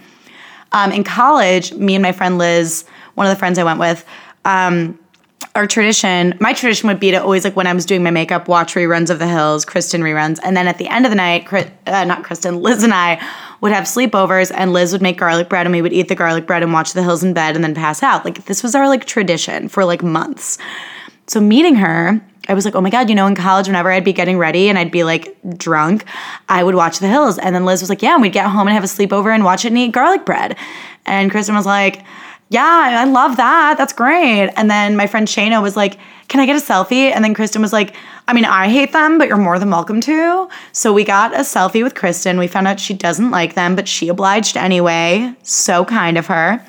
Um, 0.71 0.93
in 0.93 1.03
college, 1.03 1.75
me 1.75 1.97
and 1.97 2.03
my 2.03 2.13
friend 2.13 2.39
Liz, 2.39 2.85
one 3.15 3.27
of 3.27 3.33
the 3.33 3.39
friends 3.39 3.59
I 3.59 3.65
went 3.65 3.81
with, 3.81 4.07
um, 4.45 4.99
our 5.55 5.67
tradition, 5.67 6.35
my 6.41 6.53
tradition 6.55 6.89
would 6.89 7.01
be 7.01 7.11
to 7.11 7.23
always 7.23 7.45
like 7.45 7.57
when 7.57 7.67
I 7.67 7.75
was 7.75 7.85
doing 7.85 8.03
my 8.03 8.11
makeup, 8.11 8.49
watch 8.49 8.75
reruns 8.75 9.11
of 9.11 9.19
The 9.19 9.29
Hills, 9.29 9.67
Kristin 9.67 10.01
reruns, 10.01 10.39
and 10.43 10.57
then 10.57 10.67
at 10.67 10.79
the 10.79 10.89
end 10.89 11.05
of 11.05 11.11
the 11.11 11.17
night, 11.17 11.53
uh, 11.53 12.05
not 12.05 12.23
Kristin, 12.23 12.63
Liz 12.63 12.83
and 12.83 12.95
I 12.95 13.23
would 13.61 13.71
have 13.71 13.85
sleepovers, 13.85 14.51
and 14.55 14.73
Liz 14.73 14.93
would 14.93 15.03
make 15.03 15.19
garlic 15.19 15.49
bread, 15.51 15.67
and 15.67 15.75
we 15.75 15.83
would 15.83 15.93
eat 15.93 16.09
the 16.09 16.15
garlic 16.15 16.47
bread 16.47 16.63
and 16.63 16.73
watch 16.73 16.95
The 16.95 17.03
Hills 17.03 17.23
in 17.23 17.35
bed, 17.35 17.55
and 17.55 17.63
then 17.63 17.75
pass 17.75 18.03
out. 18.03 18.25
Like 18.25 18.47
this 18.47 18.63
was 18.63 18.75
our 18.75 18.89
like 18.89 19.05
tradition 19.05 19.69
for 19.69 19.85
like 19.85 20.03
months. 20.03 20.57
So 21.27 21.41
meeting 21.41 21.75
her, 21.77 22.25
I 22.49 22.55
was 22.55 22.65
like, 22.65 22.75
oh 22.75 22.81
my 22.81 22.91
God, 22.91 23.09
you 23.09 23.15
know, 23.15 23.27
in 23.27 23.37
college, 23.37 23.67
whenever 23.67 23.91
I'd 23.91 24.05
be 24.05 24.13
getting 24.13 24.37
ready 24.37 24.69
and 24.69 24.79
I'd 24.79 24.91
be 24.91 25.05
like 25.05 25.37
drunk, 25.57 26.05
I 26.49 26.65
would 26.65 26.75
watch 26.75 26.99
The 26.99 27.09
Hills. 27.09 27.39
And 27.39 27.55
then 27.55 27.65
Liz 27.65 27.81
was 27.81 27.89
like, 27.89 28.03
yeah, 28.03 28.15
and 28.15 28.23
we'd 28.23 28.33
get 28.33 28.47
home 28.47 28.67
and 28.67 28.75
have 28.75 28.85
a 28.85 28.87
sleepover 28.87 29.33
and 29.33 29.45
watch 29.45 29.65
it 29.65 29.69
and 29.69 29.79
eat 29.79 29.93
garlic 29.93 30.25
bread. 30.25 30.57
And 31.07 31.31
Kristin 31.31 31.55
was 31.55 31.67
like, 31.67 32.05
yeah, 32.53 33.01
I 33.01 33.05
love 33.05 33.39
that. 33.39 33.77
That's 33.79 33.95
great. 33.95 34.51
And 34.57 34.71
then 34.71 34.95
my 34.95 35.07
friend 35.07 35.27
Shayna 35.27 35.63
was 35.63 35.75
like, 35.75 35.99
can 36.29 36.39
I 36.39 36.45
get 36.45 36.55
a 36.55 36.61
selfie? 36.61 37.11
And 37.11 37.25
then 37.25 37.35
Kristin 37.35 37.63
was 37.63 37.73
like, 37.73 37.97
I 38.29 38.35
mean, 38.35 38.45
I 38.45 38.69
hate 38.69 38.93
them, 38.93 39.17
but 39.17 39.27
you're 39.27 39.39
more 39.39 39.59
than 39.59 39.71
welcome 39.71 40.03
to. 40.03 40.51
So 40.73 40.93
we 40.93 41.03
got 41.03 41.33
a 41.33 41.39
selfie 41.39 41.83
with 41.83 41.95
Kristin. 41.95 42.39
We 42.39 42.47
found 42.47 42.69
out 42.69 42.79
she 42.79 42.93
doesn't 42.93 43.31
like 43.31 43.55
them, 43.55 43.75
but 43.75 43.89
she 43.89 44.09
obliged 44.09 44.59
anyway. 44.59 45.35
So 45.43 45.87
kind 45.87 46.19
of 46.19 46.27
her. 46.27 46.63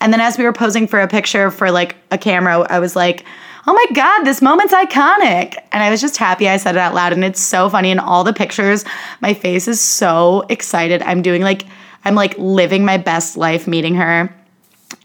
And 0.00 0.10
then 0.10 0.22
as 0.22 0.38
we 0.38 0.44
were 0.44 0.54
posing 0.54 0.86
for 0.86 1.00
a 1.00 1.08
picture 1.08 1.50
for 1.50 1.70
like 1.70 1.96
a 2.10 2.16
camera, 2.16 2.60
I 2.70 2.78
was 2.78 2.96
like, 2.96 3.26
oh 3.66 3.74
my 3.74 3.86
God, 3.94 4.24
this 4.24 4.40
moment's 4.40 4.72
iconic. 4.72 5.56
And 5.70 5.82
I 5.82 5.90
was 5.90 6.00
just 6.00 6.16
happy 6.16 6.48
I 6.48 6.56
said 6.56 6.76
it 6.76 6.78
out 6.78 6.94
loud. 6.94 7.12
And 7.12 7.22
it's 7.22 7.42
so 7.42 7.68
funny. 7.68 7.90
In 7.90 7.98
all 7.98 8.24
the 8.24 8.32
pictures, 8.32 8.86
my 9.20 9.34
face 9.34 9.68
is 9.68 9.82
so 9.82 10.46
excited. 10.48 11.02
I'm 11.02 11.20
doing 11.20 11.42
like, 11.42 11.66
I'm 12.06 12.14
like 12.14 12.34
living 12.38 12.86
my 12.86 12.96
best 12.96 13.36
life 13.36 13.66
meeting 13.66 13.96
her. 13.96 14.34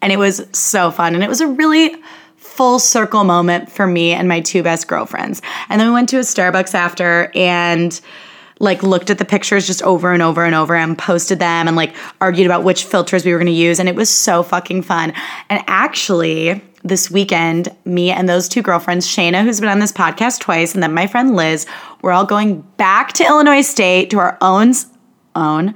And 0.02 0.12
it 0.12 0.18
was 0.18 0.46
so 0.52 0.92
fun. 0.92 1.16
And 1.16 1.24
it 1.24 1.30
was 1.30 1.42
a 1.42 1.48
really 1.48 1.96
full 2.38 2.80
circle 2.80 3.24
moment 3.24 3.72
for 3.72 3.88
me 3.88 4.12
and 4.12 4.28
my 4.28 4.40
two 4.40 4.64
best 4.64 4.88
girlfriends. 4.88 5.42
And 5.70 5.80
then 5.80 5.88
we 5.88 5.94
went 5.94 6.10
to 6.10 6.18
a 6.18 6.22
Starbucks 6.22 6.74
after 6.74 7.32
and 7.34 8.00
like 8.60 8.84
looked 8.84 9.10
at 9.10 9.18
the 9.18 9.26
pictures 9.26 9.66
just 9.66 9.82
over 9.82 10.14
and 10.14 10.22
over 10.22 10.46
and 10.46 10.54
over 10.54 10.76
and 10.76 10.98
posted 10.98 11.40
them 11.40 11.68
and 11.68 11.76
like 11.76 11.96
argued 12.20 12.46
about 12.46 12.64
which 12.64 12.84
filters 12.84 13.26
we 13.26 13.32
were 13.32 13.40
going 13.40 13.48
to 13.48 13.52
use 13.52 13.80
and 13.80 13.90
it 13.90 13.96
was 13.96 14.10
so 14.10 14.44
fucking 14.44 14.84
fun. 14.84 15.14
And 15.50 15.64
actually, 15.68 16.62
this 16.84 17.10
weekend, 17.10 17.70
me 17.86 18.12
and 18.12 18.28
those 18.28 18.48
two 18.48 18.62
girlfriends, 18.62 19.08
Shayna, 19.08 19.44
who's 19.44 19.60
been 19.60 19.70
on 19.70 19.80
this 19.80 19.92
podcast 19.92 20.40
twice, 20.40 20.74
and 20.74 20.82
then 20.82 20.94
my 20.94 21.08
friend 21.08 21.36
Liz, 21.36 21.66
we're 22.02 22.12
all 22.12 22.26
going 22.26 22.62
back 22.78 23.14
to 23.14 23.26
Illinois 23.26 23.62
State 23.62 24.10
to 24.12 24.20
our 24.20 24.38
own 24.42 24.74
own. 25.36 25.74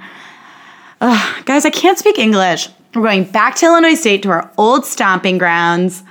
Ugh, 1.02 1.46
guys, 1.46 1.66
I 1.66 1.70
can't 1.70 1.98
speak 1.98 2.18
English. 2.18 2.70
We're 2.96 3.04
going 3.04 3.26
back 3.26 3.56
to 3.58 3.66
Illinois 3.66 3.96
State 3.96 4.24
to 4.24 4.30
our 4.30 4.50
old 4.58 4.86
stomping 4.86 5.38
grounds 5.38 6.02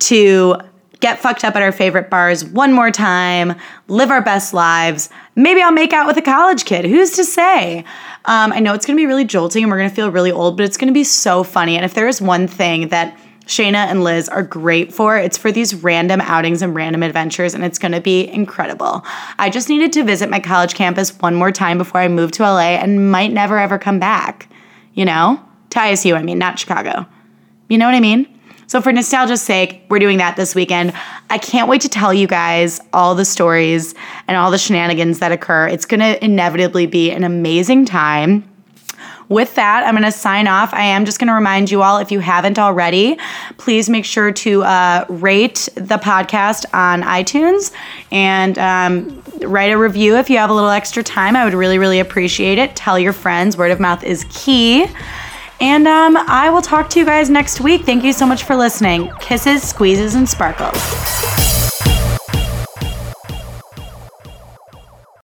to 0.00 0.56
get 1.00 1.18
fucked 1.18 1.42
up 1.42 1.56
at 1.56 1.62
our 1.62 1.72
favorite 1.72 2.08
bars 2.08 2.44
one 2.44 2.72
more 2.72 2.92
time, 2.92 3.56
live 3.88 4.10
our 4.10 4.22
best 4.22 4.54
lives. 4.54 5.10
Maybe 5.34 5.60
I'll 5.60 5.72
make 5.72 5.92
out 5.92 6.06
with 6.06 6.16
a 6.16 6.22
college 6.22 6.66
kid. 6.66 6.84
Who's 6.84 7.10
to 7.16 7.24
say? 7.24 7.80
Um, 8.26 8.52
I 8.52 8.60
know 8.60 8.74
it's 8.74 8.86
gonna 8.86 8.96
be 8.96 9.06
really 9.06 9.24
jolting 9.24 9.64
and 9.64 9.72
we're 9.72 9.78
gonna 9.78 9.90
feel 9.90 10.10
really 10.10 10.30
old, 10.30 10.56
but 10.56 10.64
it's 10.64 10.76
gonna 10.76 10.92
be 10.92 11.02
so 11.02 11.42
funny. 11.42 11.74
And 11.74 11.84
if 11.84 11.94
there 11.94 12.06
is 12.06 12.22
one 12.22 12.46
thing 12.46 12.88
that 12.88 13.18
Shayna 13.46 13.74
and 13.74 14.02
Liz 14.02 14.30
are 14.30 14.42
great 14.42 14.94
for. 14.94 15.18
It's 15.18 15.36
for 15.36 15.52
these 15.52 15.74
random 15.74 16.22
outings 16.22 16.62
and 16.62 16.74
random 16.74 17.02
adventures, 17.02 17.52
and 17.52 17.62
it's 17.62 17.78
gonna 17.78 18.00
be 18.00 18.26
incredible. 18.26 19.04
I 19.38 19.50
just 19.50 19.68
needed 19.68 19.92
to 19.94 20.04
visit 20.04 20.30
my 20.30 20.40
college 20.40 20.74
campus 20.74 21.10
one 21.18 21.34
more 21.34 21.52
time 21.52 21.76
before 21.76 22.00
I 22.00 22.08
moved 22.08 22.32
to 22.34 22.44
LA 22.44 22.78
and 22.78 23.10
might 23.10 23.32
never 23.32 23.58
ever 23.58 23.78
come 23.78 23.98
back, 23.98 24.48
you 24.94 25.04
know? 25.04 25.44
To 25.74 25.80
ISU, 25.80 26.16
I 26.16 26.22
mean, 26.22 26.38
not 26.38 26.56
Chicago. 26.56 27.04
You 27.68 27.78
know 27.78 27.86
what 27.86 27.96
I 27.96 28.00
mean? 28.00 28.28
So, 28.68 28.80
for 28.80 28.92
nostalgia's 28.92 29.42
sake, 29.42 29.82
we're 29.88 29.98
doing 29.98 30.18
that 30.18 30.36
this 30.36 30.54
weekend. 30.54 30.92
I 31.30 31.38
can't 31.38 31.68
wait 31.68 31.80
to 31.80 31.88
tell 31.88 32.14
you 32.14 32.28
guys 32.28 32.80
all 32.92 33.16
the 33.16 33.24
stories 33.24 33.92
and 34.28 34.36
all 34.36 34.52
the 34.52 34.58
shenanigans 34.58 35.18
that 35.18 35.32
occur. 35.32 35.66
It's 35.66 35.84
going 35.84 35.98
to 35.98 36.24
inevitably 36.24 36.86
be 36.86 37.10
an 37.10 37.24
amazing 37.24 37.86
time. 37.86 38.48
with 39.28 39.56
that, 39.56 39.84
I'm 39.84 39.94
going 39.94 40.04
to 40.04 40.12
sign 40.12 40.46
off. 40.46 40.72
I 40.72 40.82
am 40.82 41.04
just 41.04 41.18
going 41.18 41.26
to 41.26 41.34
remind 41.34 41.72
you 41.72 41.82
all, 41.82 41.98
if 41.98 42.12
you 42.12 42.20
haven't 42.20 42.56
already, 42.60 43.18
please 43.56 43.90
make 43.90 44.04
sure 44.04 44.30
to 44.30 44.62
uh, 44.62 45.04
rate 45.08 45.68
the 45.74 45.96
podcast 45.96 46.66
on 46.72 47.02
iTunes 47.02 47.72
and 48.12 48.56
um, 48.58 49.22
write 49.40 49.72
a 49.72 49.78
review 49.78 50.16
if 50.18 50.30
you 50.30 50.38
have 50.38 50.50
a 50.50 50.54
little 50.54 50.70
extra 50.70 51.02
time. 51.02 51.34
I 51.34 51.44
would 51.44 51.54
really, 51.54 51.78
really 51.78 51.98
appreciate 51.98 52.58
it. 52.58 52.76
Tell 52.76 52.96
your 52.96 53.12
friends. 53.12 53.56
Word 53.56 53.72
of 53.72 53.80
mouth 53.80 54.04
is 54.04 54.24
key. 54.30 54.86
And 55.60 55.86
um, 55.86 56.16
I 56.16 56.50
will 56.50 56.62
talk 56.62 56.90
to 56.90 56.98
you 56.98 57.04
guys 57.04 57.30
next 57.30 57.60
week. 57.60 57.82
Thank 57.82 58.04
you 58.04 58.12
so 58.12 58.26
much 58.26 58.44
for 58.44 58.56
listening. 58.56 59.10
Kisses, 59.20 59.62
squeezes, 59.62 60.14
and 60.14 60.28
sparkles. 60.28 61.43